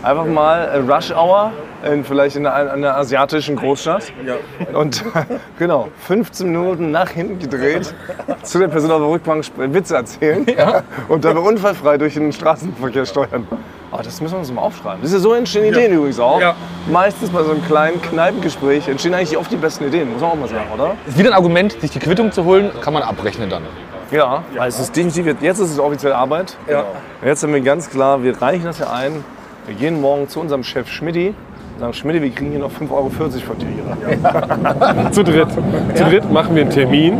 [0.01, 1.51] Einfach mal äh, Rush Hour
[1.91, 4.11] in, vielleicht in einer, einer asiatischen Großstadt.
[4.73, 5.03] Und
[5.59, 7.93] genau, 15 Minuten nach hinten gedreht,
[8.43, 10.45] zu der Person auf der Rückbank Witze erzählen
[11.07, 13.47] und dabei unfallfrei durch den Straßenverkehr steuern.
[13.95, 15.01] Aber das müssen wir uns mal aufschreiben.
[15.01, 16.41] Das ist ja so entstehen Ideen übrigens auch.
[16.91, 20.35] Meistens bei so einem kleinen Kneipengespräch entstehen eigentlich oft die besten Ideen, muss man auch
[20.35, 20.97] mal sagen, oder?
[21.07, 23.63] Ist wieder ein Argument, sich die Quittung zu holen, kann man abrechnen dann.
[24.11, 26.57] Ja, weil es ist definitiv, jetzt ist es offiziell Arbeit.
[26.69, 26.83] Ja.
[27.23, 29.23] Jetzt haben wir ganz klar, wir reichen das ja ein.
[29.65, 31.33] Wir gehen morgen zu unserem Chef Schmidti
[31.79, 33.67] sagen, Schmidti, wir kriegen hier noch 5,40 Euro von dir.
[33.67, 35.11] Hier.
[35.11, 35.47] Zu dritt.
[35.95, 37.17] Zu dritt machen wir einen Termin.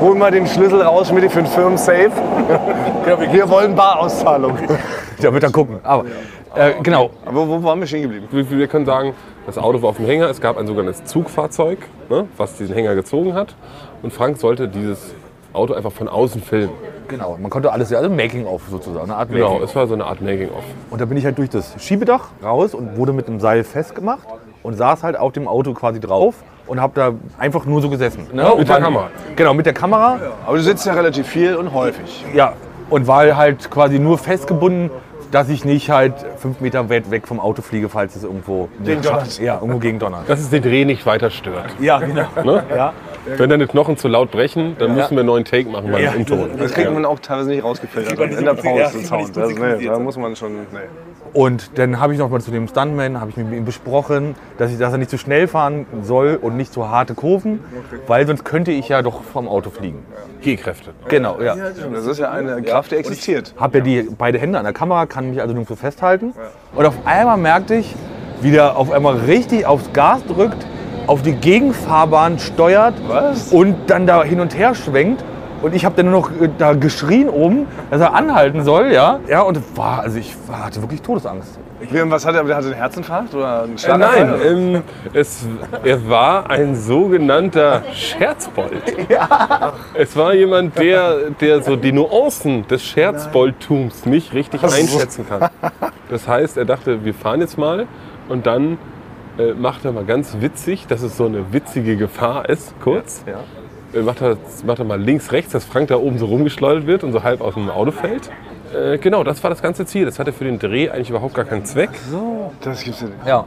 [0.00, 2.12] Hol mal den Schlüssel raus, Schmidti, für den Firmensafe.
[3.30, 4.56] Wir wollen Barauszahlung.
[5.20, 5.78] Da wird er gucken.
[5.82, 6.04] Aber
[6.54, 8.26] äh, genau, Aber wo waren wir stehen geblieben?
[8.30, 9.14] Wir, wir können sagen,
[9.46, 10.28] das Auto war auf dem Hänger.
[10.28, 11.78] Es gab ein sogenanntes Zugfahrzeug,
[12.10, 13.54] ne, was diesen Hänger gezogen hat.
[14.02, 15.14] Und Frank sollte dieses
[15.52, 16.72] Auto einfach von außen filmen.
[17.12, 17.38] Genau.
[17.40, 19.70] Man konnte alles, also Making-of sozusagen, eine Art Genau, Making-of.
[19.70, 20.64] es war so eine Art Making-of.
[20.90, 24.26] Und da bin ich halt durch das Schiebedach raus und wurde mit einem Seil festgemacht
[24.64, 26.34] und saß halt auf dem Auto quasi drauf
[26.66, 28.26] und habe da einfach nur so gesessen.
[28.32, 28.50] Ne?
[28.50, 29.10] Und mit der dann- Kamera.
[29.36, 30.18] Genau, mit der Kamera.
[30.46, 32.24] Aber du sitzt ja relativ viel und häufig.
[32.34, 32.54] Ja.
[32.90, 34.90] und war halt quasi nur festgebunden,
[35.30, 39.00] dass ich nicht halt fünf Meter weit weg vom Auto fliege, falls es irgendwo Gegen
[39.00, 39.38] donnert.
[39.40, 40.28] Ja, irgendwo gegen donnert.
[40.28, 41.64] Dass es den Dreh nicht weiter stört.
[41.80, 42.26] Ja, genau.
[42.44, 42.62] Ne?
[42.76, 42.92] Ja.
[43.24, 46.50] Wenn deine Knochen zu laut brechen, dann müssen wir einen neuen Take machen beim Umton.
[46.58, 48.18] Das kriegt man auch teilweise nicht rausgefiltert.
[48.18, 49.36] In der Pause, den Sound.
[49.36, 50.52] Also, nee, da muss man schon.
[50.52, 50.78] Nee.
[51.32, 54.70] Und dann habe ich noch mal zu dem Stuntman, habe ich mit ihm besprochen, dass,
[54.70, 57.60] ich, dass er nicht zu schnell fahren soll und nicht so harte Kurven,
[58.06, 60.04] weil sonst könnte ich ja doch vom Auto fliegen.
[60.42, 60.92] G-Kräfte.
[61.08, 61.56] Genau, ja.
[61.92, 63.54] Das ist ja eine Kraft, die existiert.
[63.56, 66.34] Habe ja die beide Hände an der Kamera, kann mich also nirgendwo festhalten.
[66.74, 67.94] Und auf einmal merkte ich,
[68.42, 70.66] wie der auf einmal richtig aufs Gas drückt,
[71.06, 73.52] auf die Gegenfahrbahn steuert Was?
[73.52, 75.24] und dann da hin und her schwenkt.
[75.62, 79.20] Und ich habe dann nur noch äh, da geschrien oben, dass er anhalten soll, ja.
[79.28, 81.56] Ja, und war, also ich war- hatte wirklich Todesangst.
[81.88, 82.42] Wie, und was hat er?
[82.44, 84.26] Der hatte einen Herzinfarkt oder einen Äh, Schlaganfall?
[84.26, 84.82] nein, ähm,
[85.12, 85.44] es,
[85.84, 88.82] er war ein sogenannter Scherzbold.
[89.94, 95.48] Es war jemand, der, der so die Nuancen des Scherzboldtums nicht richtig einschätzen kann.
[96.10, 97.86] Das heißt, er dachte, wir fahren jetzt mal
[98.28, 98.78] und dann
[99.38, 103.24] äh, macht er mal ganz witzig, dass es so eine witzige Gefahr ist, kurz.
[103.94, 107.04] Äh, macht, er, macht er mal links, rechts, dass Frank da oben so rumgeschleudert wird
[107.04, 108.30] und so halb aus dem Auto fällt.
[108.74, 110.06] Äh, genau, das war das ganze Ziel.
[110.06, 111.90] Das hatte für den Dreh eigentlich überhaupt gar keinen Zweck.
[112.62, 113.26] Das gibt's ja nicht.
[113.26, 113.44] Ja.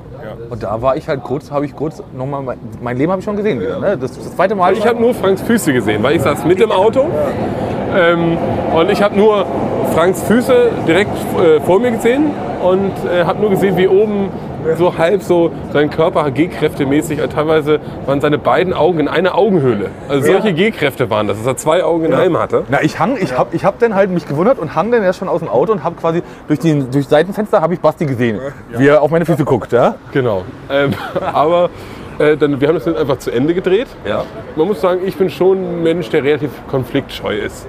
[0.49, 3.25] Und da war ich halt kurz, habe ich kurz nochmal, mein, mein Leben habe ich
[3.25, 3.79] schon gesehen wieder.
[3.79, 3.97] Ne?
[3.97, 4.73] Das, das zweite Mal.
[4.73, 7.07] Ich habe nur Franks Füße gesehen, weil ich saß mit im Auto
[7.95, 8.37] ähm,
[8.75, 9.45] und ich habe nur
[9.93, 12.25] Franks Füße direkt äh, vor mir gesehen
[12.61, 14.29] und äh, habe nur gesehen, wie oben
[14.77, 19.89] so halb so sein Körper G-Kräfte-mäßig, äh, teilweise waren seine beiden Augen in einer Augenhöhle.
[20.09, 22.63] Also solche G-Kräfte waren das, dass er zwei Augen in einem hatte.
[22.69, 25.19] Na, ich hang, ich hab, ich hab dann halt mich gewundert und hang dann erst
[25.19, 28.39] schon aus dem Auto und hab quasi durch die durch Seitenfenster habe ich Basti gesehen,
[28.77, 29.95] wie er auf meine Füße guckt, ja.
[30.11, 30.43] Genau.
[30.69, 30.91] Ähm,
[31.33, 31.69] aber
[32.19, 33.87] äh, dann, wir haben das dann einfach zu Ende gedreht.
[34.07, 34.23] Ja.
[34.55, 37.67] Man muss sagen, ich bin schon ein Mensch, der relativ konfliktscheu ist.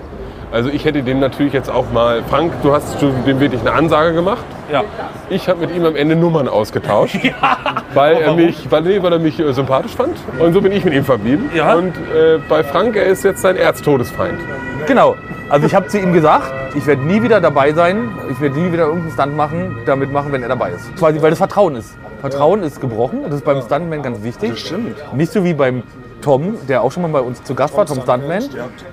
[0.53, 3.73] Also ich hätte dem natürlich jetzt auch mal, Frank, du hast schon dem wirklich eine
[3.73, 4.45] Ansage gemacht.
[4.73, 4.85] Ja.
[5.29, 7.19] Ich habe mit ihm am Ende Nummern ausgetauscht,
[7.95, 10.17] weil, er mich, weil, nee, weil er mich äh, sympathisch fand.
[10.39, 11.51] Und so bin ich mit ihm verblieben.
[11.55, 11.75] Ja.
[11.75, 14.39] Und äh, bei Frank, er ist jetzt sein Erztodesfeind.
[14.87, 15.17] Genau.
[15.49, 18.73] Also ich habe zu ihm gesagt, ich werde nie wieder dabei sein, ich werde nie
[18.73, 20.95] wieder irgendeinen Stunt machen, damit machen, wenn er dabei ist.
[20.97, 21.97] Quasi, weil das Vertrauen ist.
[22.21, 24.51] Vertrauen ist gebrochen, das ist beim Stuntman ganz wichtig.
[24.51, 24.97] Das stimmt.
[25.15, 25.83] Nicht so wie beim
[26.27, 28.43] Tom, der auch schon mal bei uns zu Gast war, Tom Stuntman.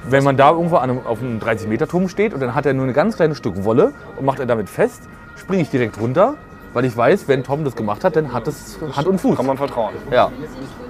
[0.08, 2.86] Wenn man da irgendwo an einem, auf einem 30-Meter-Turm steht und dann hat er nur
[2.86, 5.02] ein ganz kleines Stück Wolle und macht er damit fest,
[5.36, 6.36] springe ich direkt runter,
[6.74, 9.36] weil ich weiß, wenn Tom das gemacht hat, dann hat es Hand und Fuß.
[9.36, 9.96] Kann man vertrauen.
[10.12, 10.26] Ja.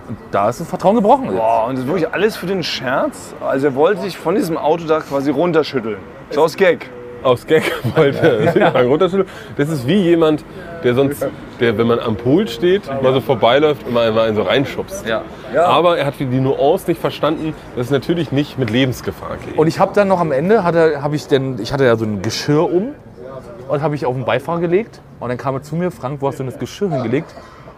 [0.09, 1.33] Und da ist das Vertrauen gebrochen.
[1.33, 3.33] Boah, und das ist wirklich alles für den Scherz.
[3.39, 5.99] Also er wollte sich von diesem Autodach quasi runterschütteln.
[6.31, 6.89] So aus Gag.
[7.23, 7.63] Aus Gag
[7.95, 8.53] wollte
[8.85, 9.27] runterschütteln.
[9.57, 10.43] Das ist wie jemand,
[10.83, 11.25] der sonst,
[11.59, 15.05] der, wenn man am Pool steht, mal so vorbeiläuft und mal mal einen so reinschubst.
[15.07, 15.23] Ja.
[15.65, 19.57] Aber er hat die Nuance nicht verstanden, dass es natürlich nicht mit Lebensgefahr geht.
[19.57, 22.05] Und ich habe dann noch am Ende, hatte, hab ich, denn, ich hatte ja so
[22.05, 22.89] ein Geschirr um
[23.69, 25.01] und habe ich auf den Beifahrer gelegt.
[25.19, 27.33] Und dann kam er zu mir, Frank, wo hast du denn das Geschirr hingelegt?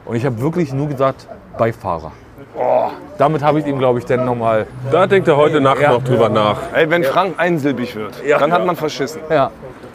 [0.06, 1.28] Und ich habe wirklich nur gesagt,
[1.58, 2.12] Beifahrer.
[3.18, 4.68] Damit habe ich ihm, glaube ich, dann nochmal.
[4.91, 5.91] Da denkt er heute Nacht Ja.
[5.91, 6.58] noch drüber nach.
[6.74, 9.22] Ey, wenn Frank einsilbig wird, dann hat man verschissen.
[9.30, 9.51] Ja.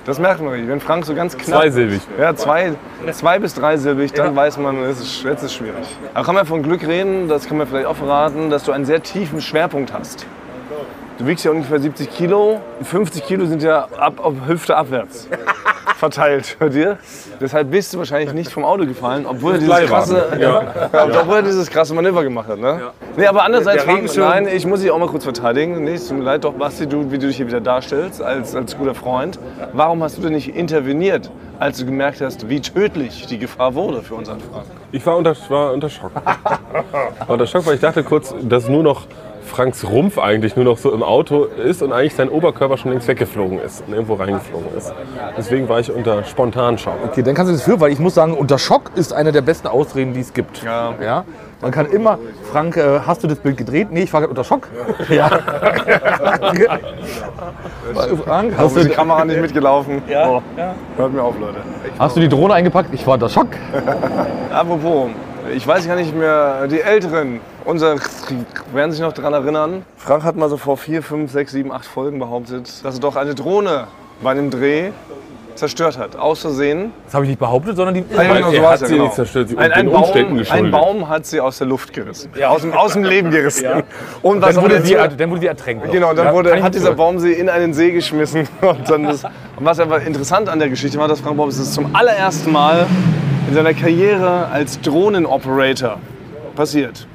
[0.07, 0.67] Das merkt man nicht.
[0.67, 1.61] Wenn Frank so ganz knapp.
[1.61, 2.01] Zweisilbig.
[2.19, 2.73] Ja, zwei,
[3.13, 5.95] zwei bis dreisilbig, dann weiß man, es ist, jetzt ist schwierig.
[6.15, 8.87] Aber kann man von Glück reden, das kann man vielleicht auch verraten, dass du einen
[8.87, 10.27] sehr tiefen Schwerpunkt hast.
[11.21, 15.29] Du wiegst ja ungefähr 70 Kilo, 50 Kilo sind ja ab, auf Hüfte abwärts
[15.99, 16.97] verteilt bei dir.
[17.39, 20.63] Deshalb bist du wahrscheinlich nicht vom Auto gefallen, obwohl er dieses krasse, ja.
[21.21, 22.59] obwohl er dieses krasse Manöver gemacht hat.
[22.59, 22.81] Ne?
[23.19, 25.85] Nee, aber andererseits, Regenschirm- nein, ich muss dich auch mal kurz verteidigen.
[25.85, 28.57] Nee, es tut mir leid, doch Basti, du, wie du dich hier wieder darstellst als,
[28.57, 29.39] als guter Freund.
[29.75, 34.01] Warum hast du denn nicht interveniert, als du gemerkt hast, wie tödlich die Gefahr wurde
[34.01, 34.65] für unseren Frank?
[34.91, 36.13] Ich war unter, war unter Schock.
[36.25, 39.07] war unter Schock, weil ich dachte kurz, dass nur noch
[39.51, 43.09] Franks Rumpf eigentlich nur noch so im Auto ist und eigentlich sein Oberkörper schon längst
[43.09, 44.95] weggeflogen ist und irgendwo reingeflogen ist.
[45.37, 46.95] Deswegen war ich unter Spontanschock.
[47.05, 49.43] Okay, dann kannst du das für, weil ich muss sagen, unter Schock ist eine der
[49.43, 50.63] besten Ausreden, die es gibt.
[50.63, 50.95] Ja.
[51.03, 51.25] ja?
[51.61, 52.19] Man kann immer,
[52.51, 53.89] Frank, äh, hast du das Bild gedreht?
[53.91, 54.69] Nee, ich war gerade unter Schock.
[55.11, 55.29] Ja.
[58.25, 60.03] Frank, hast du, die Kamera nicht mitgelaufen?
[60.09, 60.41] Ja,
[60.97, 61.59] Hört mir auf, Leute.
[61.99, 62.95] hast du die Drohne eingepackt?
[62.95, 63.49] Ich war unter Schock.
[64.53, 65.09] Apropos,
[65.55, 67.97] ich weiß gar nicht mehr, die Älteren, unser
[68.73, 69.85] werden sich noch daran erinnern.
[69.97, 73.17] Frank hat mal so vor vier, fünf, sechs, sieben, acht Folgen behauptet, dass er doch
[73.17, 73.87] eine Drohne
[74.23, 74.91] bei einem Dreh
[75.55, 76.17] zerstört hat.
[76.17, 76.93] Aus Versehen.
[77.05, 78.05] Das habe ich nicht behauptet, sondern die.
[78.15, 79.05] Nein, genau, so er hat es ja, sie genau.
[79.05, 82.31] nicht zerstört, sie Ein, ein, Baum, ein Baum hat sie aus der Luft gerissen.
[82.43, 83.67] Aus, dem, aus dem Leben gerissen.
[84.23, 85.91] Und was Dann wurde, sie, dann wurde sie ertränkt.
[85.93, 88.49] Genau, dann Ja, wurde, hat dieser Baum sie in einen See geschmissen.
[88.61, 91.75] Und, dann das, und was aber interessant an der Geschichte war, dass Frank Bobbs ist
[91.75, 92.87] zum allerersten Mal
[93.51, 95.99] in seiner Karriere als Drohnenoperator
[96.55, 97.09] passiert.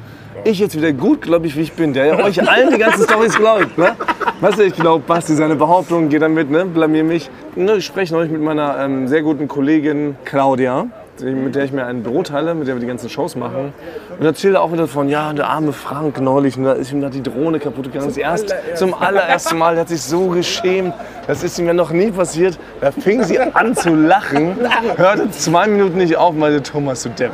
[0.44, 3.04] Ich jetzt wieder gut, glaube ich, wie ich bin, der ja euch allen die ganzen
[3.04, 3.78] Storys glaubt.
[3.78, 3.96] Ne?
[4.42, 6.66] Weißt du, ich glaube, Basti, seine Behauptung geht damit, ne?
[6.66, 7.30] Blamier mich.
[7.56, 10.88] Ne, Ich spreche neulich mit meiner ähm, sehr guten Kollegin Claudia,
[11.22, 13.74] mit der ich mir ein Büro teile, mit der wir die ganzen Shows machen.
[14.20, 17.10] Und erzählte auch wieder von, ja, der arme Frank neulich, und da ist ihm da
[17.10, 18.08] die Drohne kaputt gegangen.
[18.08, 20.94] Das erst, zum allerersten Mal, der hat sich so geschämt.
[21.28, 22.60] Das ist ihm ja noch nie passiert.
[22.82, 24.58] Da fing sie an zu lachen,
[24.98, 27.32] hörte zwei Minuten nicht auf, meinte Thomas, du Depp.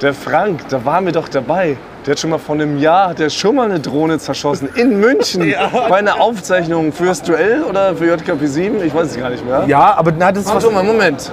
[0.00, 1.76] Der Frank, da waren wir doch dabei.
[2.06, 4.98] Der hat schon mal vor einem Jahr, hat der schon mal eine Drohne zerschossen in
[5.00, 5.52] München
[5.88, 9.64] bei einer Aufzeichnung fürs Duell oder für JKP 7, ich weiß es gar nicht mehr.
[9.66, 11.32] Ja, aber na, das ist Warte was, mal, Moment.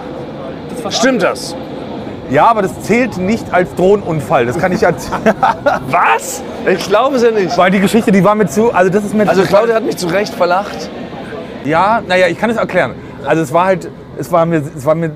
[0.89, 1.55] Stimmt das?
[2.29, 4.45] ja, aber das zählt nicht als Drohnenunfall.
[4.45, 5.11] Das kann ich als,
[5.89, 6.41] Was?
[6.67, 7.57] Ich glaube es ja nicht.
[7.57, 9.97] weil die Geschichte, die war mir zu, also das ist mir Also Claudia hat mich
[9.97, 10.89] zu Recht verlacht.
[11.63, 12.93] Ja, naja, ich kann es erklären.
[13.25, 15.11] Also es war halt, es war mir, es war mir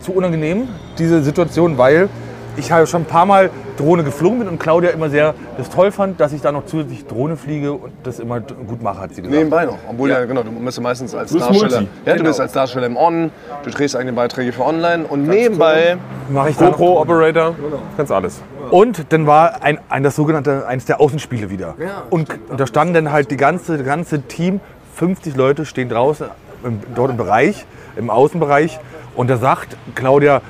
[0.00, 2.08] zu unangenehm, diese Situation, weil
[2.56, 5.90] ich halt schon ein paar Mal Drohne geflogen bin und Claudia immer sehr das toll
[5.90, 9.22] fand, dass ich da noch zusätzlich Drohne fliege und das immer gut mache, hat sie
[9.22, 9.36] gesagt.
[9.36, 9.78] Nebenbei noch.
[9.88, 11.80] Obwohl ja, genau, du bist ja meistens als bist Darsteller.
[11.80, 11.88] Multi.
[12.04, 13.30] Ja, du bist als Darsteller im On,
[13.64, 15.96] du drehst eigene Beiträge für online und nebenbei.
[16.28, 16.78] Mache ich dann noch.
[16.78, 17.54] GoPro-Operator,
[17.96, 18.42] ganz alles.
[18.70, 21.74] Und dann war ein, ein das sogenannte eines der Außenspiele wieder.
[22.10, 24.60] Und, und da standen dann halt die ganze, das ganze Team,
[24.94, 26.26] 50 Leute stehen draußen
[26.64, 28.78] im, dort im Bereich, im Außenbereich.
[29.16, 30.42] Und da sagt Claudia,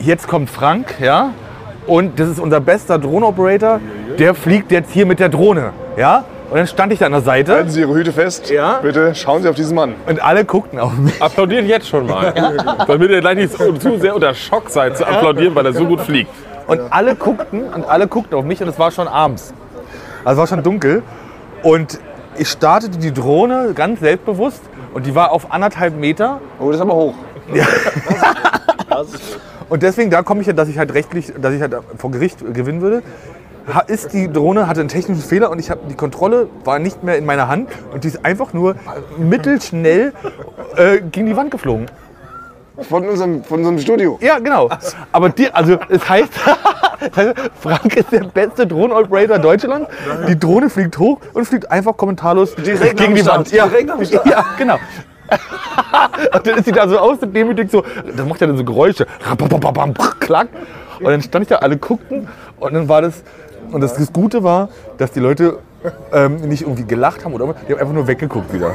[0.00, 1.30] jetzt kommt Frank, ja,
[1.86, 3.80] und das ist unser bester Drohnenoperator,
[4.18, 6.24] der fliegt jetzt hier mit der Drohne, ja.
[6.50, 8.50] Und dann stand ich da an der Seite Halten Sie Ihre Hüte fest.
[8.50, 8.80] Ja.
[8.82, 9.94] Bitte schauen Sie auf diesen Mann.
[10.08, 11.22] und alle guckten auf mich.
[11.22, 12.34] Applaudiert jetzt schon mal.
[12.88, 15.84] Damit ihr gleich nicht zu, zu sehr unter Schock seid zu applaudieren, weil er so
[15.86, 16.28] gut fliegt.
[16.66, 19.54] Und alle guckten und alle guckten auf mich und es war schon abends.
[20.24, 21.04] Also es war schon dunkel.
[21.62, 22.00] Und
[22.36, 26.40] ich startete die Drohne ganz selbstbewusst und die war auf anderthalb Meter.
[26.58, 27.14] Oh, das ist aber hoch.
[29.68, 32.38] Und deswegen, da komme ich ja, dass ich halt rechtlich, dass ich halt vor Gericht
[32.52, 33.02] gewinnen würde.
[33.86, 37.16] Ist die Drohne hatte einen technischen Fehler und ich habe die Kontrolle war nicht mehr
[37.18, 38.74] in meiner Hand und die ist einfach nur
[39.16, 40.12] mittelschnell
[40.76, 41.86] äh, gegen die Wand geflogen.
[42.88, 44.18] Von unserem, von unserem Studio.
[44.22, 44.70] Ja, genau.
[45.12, 46.32] Aber die, also es heißt,
[47.60, 49.88] Frank ist der beste Drohnenoperator Deutschlands.
[50.26, 53.36] Die Drohne fliegt hoch und fliegt einfach kommentarlos Direkt gegen am die Start.
[53.38, 53.52] Wand.
[53.52, 54.26] Ja, Direkt am Start.
[54.26, 54.78] ja, genau.
[56.34, 57.84] Und dann ist sie da so ausdemütigt, so,
[58.16, 59.06] das macht ja dann so Geräusche.
[60.20, 60.48] Klack.
[60.98, 62.28] Und dann stand ich da, alle guckten
[62.58, 63.22] und dann war das,
[63.72, 64.68] und das, das Gute war,
[64.98, 65.58] dass die Leute
[66.12, 68.74] ähm, nicht irgendwie gelacht haben oder irgendwas, die haben einfach nur weggeguckt wieder.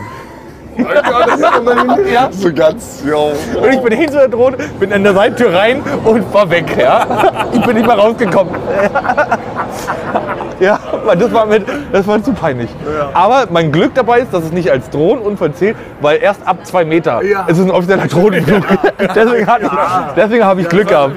[2.11, 2.29] Ja.
[2.31, 3.15] So ganz, ja.
[3.15, 6.75] Und ich bin hinter der Drohne, bin an der Seitentür rein und war weg.
[6.77, 7.47] Ja?
[7.53, 8.53] Ich bin nicht mehr rausgekommen.
[10.59, 12.69] Ja, weil das war, mit, das war zu peinlich.
[13.13, 16.85] Aber mein Glück dabei ist, dass es nicht als Drohnenunfall zählt, weil erst ab zwei
[16.85, 18.63] Meter ist es ein offizieller Drohnenflug.
[19.15, 19.71] deswegen hatte ich,
[20.15, 21.15] deswegen habe ich Glück gehabt.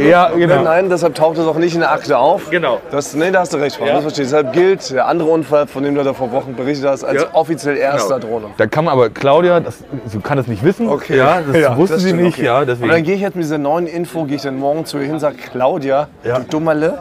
[0.00, 0.62] Ja, genau.
[0.62, 2.50] Nein, deshalb taucht es auch nicht in der Akte auf.
[2.50, 2.80] Genau.
[2.90, 3.86] Das, nee, da hast du recht, Frau.
[3.86, 4.30] Das verstehe ich.
[4.30, 7.28] Deshalb gilt der andere Unfall, von dem du da vor Wochen berichtet hast, als Ja.
[7.32, 8.46] offiziell erster Drohne.
[8.56, 10.88] Da kann man aber, Claudia, das, sie kann es nicht wissen.
[10.88, 11.16] Okay.
[11.16, 12.38] Ja, das Ja, wusste das sie stimmt, nicht.
[12.38, 12.46] okay.
[12.46, 13.04] Ja, Und dann deswegen.
[13.04, 15.20] gehe ich jetzt mit dieser neuen Info, gehe ich dann morgen zu ihr hin und
[15.20, 16.38] sage, Claudia, Ja.
[16.38, 16.98] du Dummerle,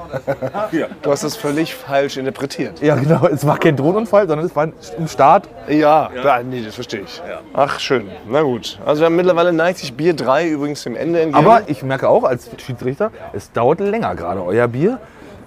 [1.02, 2.82] du hast das völlig falsch interpretiert.
[2.82, 3.28] Ja, genau.
[3.28, 5.48] Es war kein Drohnenunfall, sondern es war ein Start.
[5.68, 7.22] Ja, Da, nee, das verstehe ich.
[7.54, 8.08] Ach, schön.
[8.30, 8.80] Na gut.
[8.86, 11.46] Also wir haben mittlerweile neigt sich Bier 3 übrigens dem Ende entgegen.
[11.46, 15.00] Aber ich merke auch als Schiedsrichter, es dauert länger gerade, euer Bier.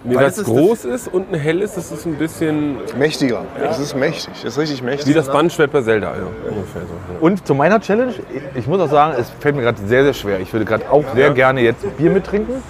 [0.04, 3.42] Nee, Weil es das ist groß ist und ein hell ist, ist ein bisschen mächtiger.
[3.60, 4.32] Das ist mächtig.
[4.34, 5.14] Das ist richtig wie mächtig.
[5.14, 6.12] das Bandschwert bei Zelda.
[6.14, 7.24] Ja, ungefähr so.
[7.26, 10.14] Und zu meiner Challenge, ich- ich muss auch sagen, es fällt mir gerade sehr, sehr
[10.14, 10.38] schwer.
[10.38, 12.62] Ich würde gerade auch sehr gerne jetzt Bier mittrinken,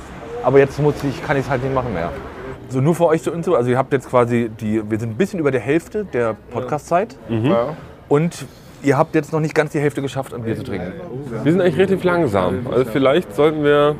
[0.42, 2.10] aber jetzt muss ich, kann ich es halt nicht machen mehr.
[2.68, 5.16] So nur für euch zur Info, also ihr habt jetzt quasi die, wir sind ein
[5.16, 7.76] bisschen über der Hälfte der Podcast-Zeit Ja.
[8.08, 8.44] und
[8.82, 10.92] ihr habt jetzt noch nicht ganz die Hälfte geschafft, ein Bier zu trinken.
[11.44, 12.66] Wir sind eigentlich relativ langsam.
[12.70, 13.94] Also vielleicht sollten wir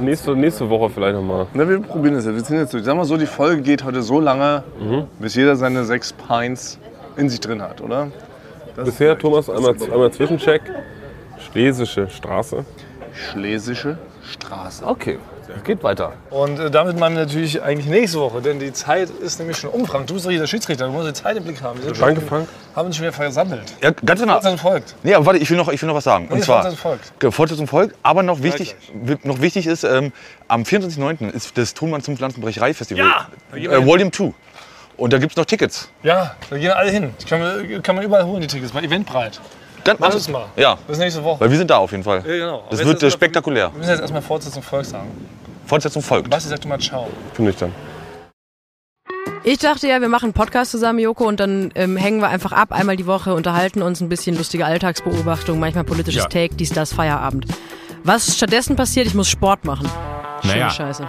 [0.00, 1.46] nächste, nächste Woche vielleicht nochmal.
[1.54, 2.34] Na, wir probieren das jetzt.
[2.34, 2.84] Wir sind jetzt durch.
[2.84, 4.64] Sag mal so, die Folge geht heute so lange,
[5.18, 6.78] bis jeder seine sechs Pints
[7.16, 8.08] in sich drin hat, oder?
[8.84, 10.62] Bisher, Thomas, einmal, einmal Zwischencheck.
[11.50, 12.64] Schlesische Straße.
[13.12, 14.84] Schlesische Straße.
[14.86, 15.18] Okay,
[15.56, 16.12] es geht weiter.
[16.30, 19.70] Und äh, damit meinen wir natürlich eigentlich nächste Woche, denn die Zeit ist nämlich schon
[19.70, 19.86] um.
[19.86, 21.78] Frank, du bist doch hier der Schiedsrichter, du musst die Zeit im Blick haben.
[21.78, 22.48] Wir sind Danke, schon, Frank.
[22.76, 23.74] haben uns schon wieder versammelt.
[23.82, 24.34] Ja, ganz genau.
[24.34, 24.94] Fortsetzung folgt.
[25.02, 26.28] Nee, aber warte, ich will noch, ich will noch was sagen.
[26.28, 27.34] Und zwar, Fortsetzung folgt.
[27.34, 27.94] Fortsetzung folgt.
[28.02, 30.12] Aber noch wichtig, wi- noch wichtig ist, ähm,
[30.48, 31.30] am 24.09.
[31.32, 33.04] ist das Thunmann zum Pflanzenbrecherei-Festival.
[33.04, 33.56] Ja!
[33.56, 34.32] Äh, Volume 2.
[34.96, 35.88] Und da gibt es noch Tickets.
[36.02, 37.14] Ja, da gehen alle hin.
[37.22, 39.40] Die kann man, kann man überall holen, die Tickets, bei Eventbreit.
[39.84, 40.46] Ganz, Mach das mal.
[40.56, 41.40] Ja, Bis nächste Woche.
[41.40, 42.18] weil wir sind da auf jeden Fall.
[42.26, 42.64] Ja, genau.
[42.68, 43.70] Das wird äh, spektakulär.
[43.72, 45.06] Wir müssen jetzt erstmal Fortsetzung folgt sagen.
[45.68, 46.30] Fortsetzung folgt.
[46.30, 47.08] Basti, sag du mal Ciao.
[47.34, 47.72] Finde ich dann.
[49.44, 52.52] Ich dachte ja, wir machen einen Podcast zusammen, Joko, und dann ähm, hängen wir einfach
[52.52, 56.28] ab, einmal die Woche, unterhalten uns ein bisschen lustige Alltagsbeobachtung, manchmal politisches Ja.
[56.28, 57.46] Take, dies, das, Feierabend.
[58.02, 59.88] Was stattdessen passiert, ich muss Sport machen.
[60.42, 60.70] Schöne Naja.
[60.70, 61.08] Scheiße.